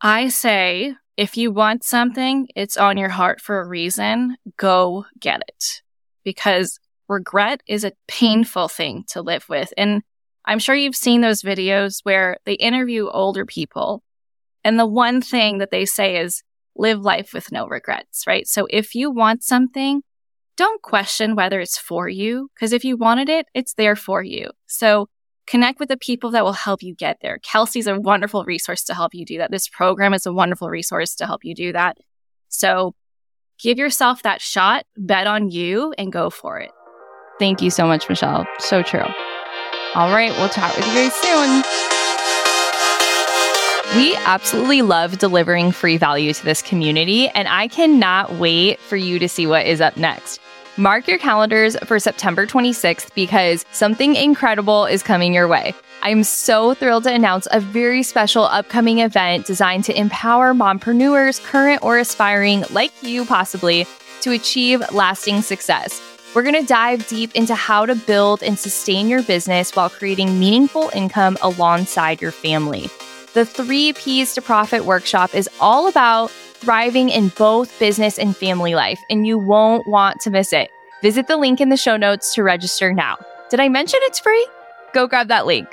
I 0.00 0.28
say 0.28 0.94
if 1.16 1.36
you 1.36 1.52
want 1.52 1.84
something, 1.84 2.48
it's 2.56 2.76
on 2.76 2.96
your 2.96 3.10
heart 3.10 3.40
for 3.40 3.60
a 3.60 3.68
reason. 3.68 4.36
Go 4.56 5.04
get 5.18 5.42
it. 5.46 5.82
Because 6.24 6.80
regret 7.08 7.62
is 7.66 7.84
a 7.84 7.92
painful 8.08 8.68
thing 8.68 9.04
to 9.08 9.20
live 9.20 9.48
with. 9.48 9.72
And 9.76 10.02
I'm 10.46 10.58
sure 10.58 10.74
you've 10.74 10.96
seen 10.96 11.20
those 11.20 11.42
videos 11.42 12.00
where 12.02 12.38
they 12.46 12.54
interview 12.54 13.08
older 13.08 13.44
people. 13.44 14.02
And 14.64 14.78
the 14.78 14.86
one 14.86 15.20
thing 15.20 15.58
that 15.58 15.70
they 15.70 15.84
say 15.84 16.16
is 16.16 16.42
live 16.76 17.00
life 17.00 17.32
with 17.32 17.52
no 17.52 17.66
regrets, 17.66 18.24
right? 18.26 18.46
So 18.46 18.66
if 18.70 18.94
you 18.94 19.10
want 19.10 19.42
something, 19.42 20.02
don't 20.56 20.82
question 20.82 21.36
whether 21.36 21.60
it's 21.60 21.78
for 21.78 22.08
you. 22.08 22.50
Because 22.54 22.72
if 22.72 22.84
you 22.84 22.96
wanted 22.96 23.28
it, 23.28 23.46
it's 23.54 23.74
there 23.74 23.96
for 23.96 24.22
you. 24.22 24.50
So 24.66 25.08
Connect 25.50 25.80
with 25.80 25.88
the 25.88 25.96
people 25.96 26.30
that 26.30 26.44
will 26.44 26.52
help 26.52 26.80
you 26.80 26.94
get 26.94 27.18
there. 27.22 27.38
Kelsey's 27.38 27.88
a 27.88 27.98
wonderful 27.98 28.44
resource 28.44 28.84
to 28.84 28.94
help 28.94 29.14
you 29.14 29.24
do 29.24 29.38
that. 29.38 29.50
This 29.50 29.68
program 29.68 30.14
is 30.14 30.24
a 30.24 30.32
wonderful 30.32 30.70
resource 30.70 31.16
to 31.16 31.26
help 31.26 31.44
you 31.44 31.56
do 31.56 31.72
that. 31.72 31.98
So 32.48 32.94
give 33.58 33.76
yourself 33.76 34.22
that 34.22 34.40
shot, 34.40 34.86
bet 34.96 35.26
on 35.26 35.50
you, 35.50 35.92
and 35.98 36.12
go 36.12 36.30
for 36.30 36.60
it. 36.60 36.70
Thank 37.40 37.62
you 37.62 37.70
so 37.70 37.88
much, 37.88 38.08
Michelle. 38.08 38.46
So 38.60 38.84
true. 38.84 39.06
All 39.96 40.12
right, 40.12 40.30
we'll 40.38 40.50
chat 40.50 40.76
with 40.76 40.86
you 40.86 40.94
guys 40.94 41.14
soon. 41.14 41.89
We 43.96 44.14
absolutely 44.18 44.82
love 44.82 45.18
delivering 45.18 45.72
free 45.72 45.96
value 45.96 46.32
to 46.32 46.44
this 46.44 46.62
community, 46.62 47.28
and 47.30 47.48
I 47.48 47.66
cannot 47.66 48.34
wait 48.34 48.78
for 48.78 48.96
you 48.96 49.18
to 49.18 49.28
see 49.28 49.48
what 49.48 49.66
is 49.66 49.80
up 49.80 49.96
next. 49.96 50.40
Mark 50.76 51.08
your 51.08 51.18
calendars 51.18 51.76
for 51.84 51.98
September 51.98 52.46
26th 52.46 53.12
because 53.16 53.64
something 53.72 54.14
incredible 54.14 54.86
is 54.86 55.02
coming 55.02 55.34
your 55.34 55.48
way. 55.48 55.74
I'm 56.02 56.22
so 56.22 56.72
thrilled 56.72 57.02
to 57.02 57.12
announce 57.12 57.48
a 57.50 57.58
very 57.58 58.04
special 58.04 58.44
upcoming 58.44 59.00
event 59.00 59.44
designed 59.44 59.82
to 59.86 59.98
empower 59.98 60.54
mompreneurs, 60.54 61.42
current 61.42 61.82
or 61.82 61.98
aspiring, 61.98 62.62
like 62.70 62.92
you 63.02 63.24
possibly, 63.24 63.88
to 64.20 64.30
achieve 64.30 64.84
lasting 64.92 65.42
success. 65.42 66.00
We're 66.32 66.44
going 66.44 66.54
to 66.54 66.64
dive 66.64 67.08
deep 67.08 67.34
into 67.34 67.56
how 67.56 67.86
to 67.86 67.96
build 67.96 68.44
and 68.44 68.56
sustain 68.56 69.08
your 69.08 69.24
business 69.24 69.74
while 69.74 69.90
creating 69.90 70.38
meaningful 70.38 70.92
income 70.94 71.36
alongside 71.42 72.22
your 72.22 72.30
family. 72.30 72.88
The 73.32 73.44
Three 73.46 73.92
P's 73.92 74.34
to 74.34 74.42
Profit 74.42 74.84
workshop 74.84 75.36
is 75.36 75.48
all 75.60 75.86
about 75.86 76.32
thriving 76.32 77.10
in 77.10 77.28
both 77.28 77.78
business 77.78 78.18
and 78.18 78.36
family 78.36 78.74
life, 78.74 79.00
and 79.08 79.24
you 79.24 79.38
won't 79.38 79.86
want 79.86 80.20
to 80.22 80.30
miss 80.30 80.52
it. 80.52 80.68
Visit 81.00 81.28
the 81.28 81.36
link 81.36 81.60
in 81.60 81.68
the 81.68 81.76
show 81.76 81.96
notes 81.96 82.34
to 82.34 82.42
register 82.42 82.92
now. 82.92 83.16
Did 83.48 83.60
I 83.60 83.68
mention 83.68 84.00
it's 84.02 84.18
free? 84.18 84.48
Go 84.92 85.06
grab 85.06 85.28
that 85.28 85.46
link. 85.46 85.68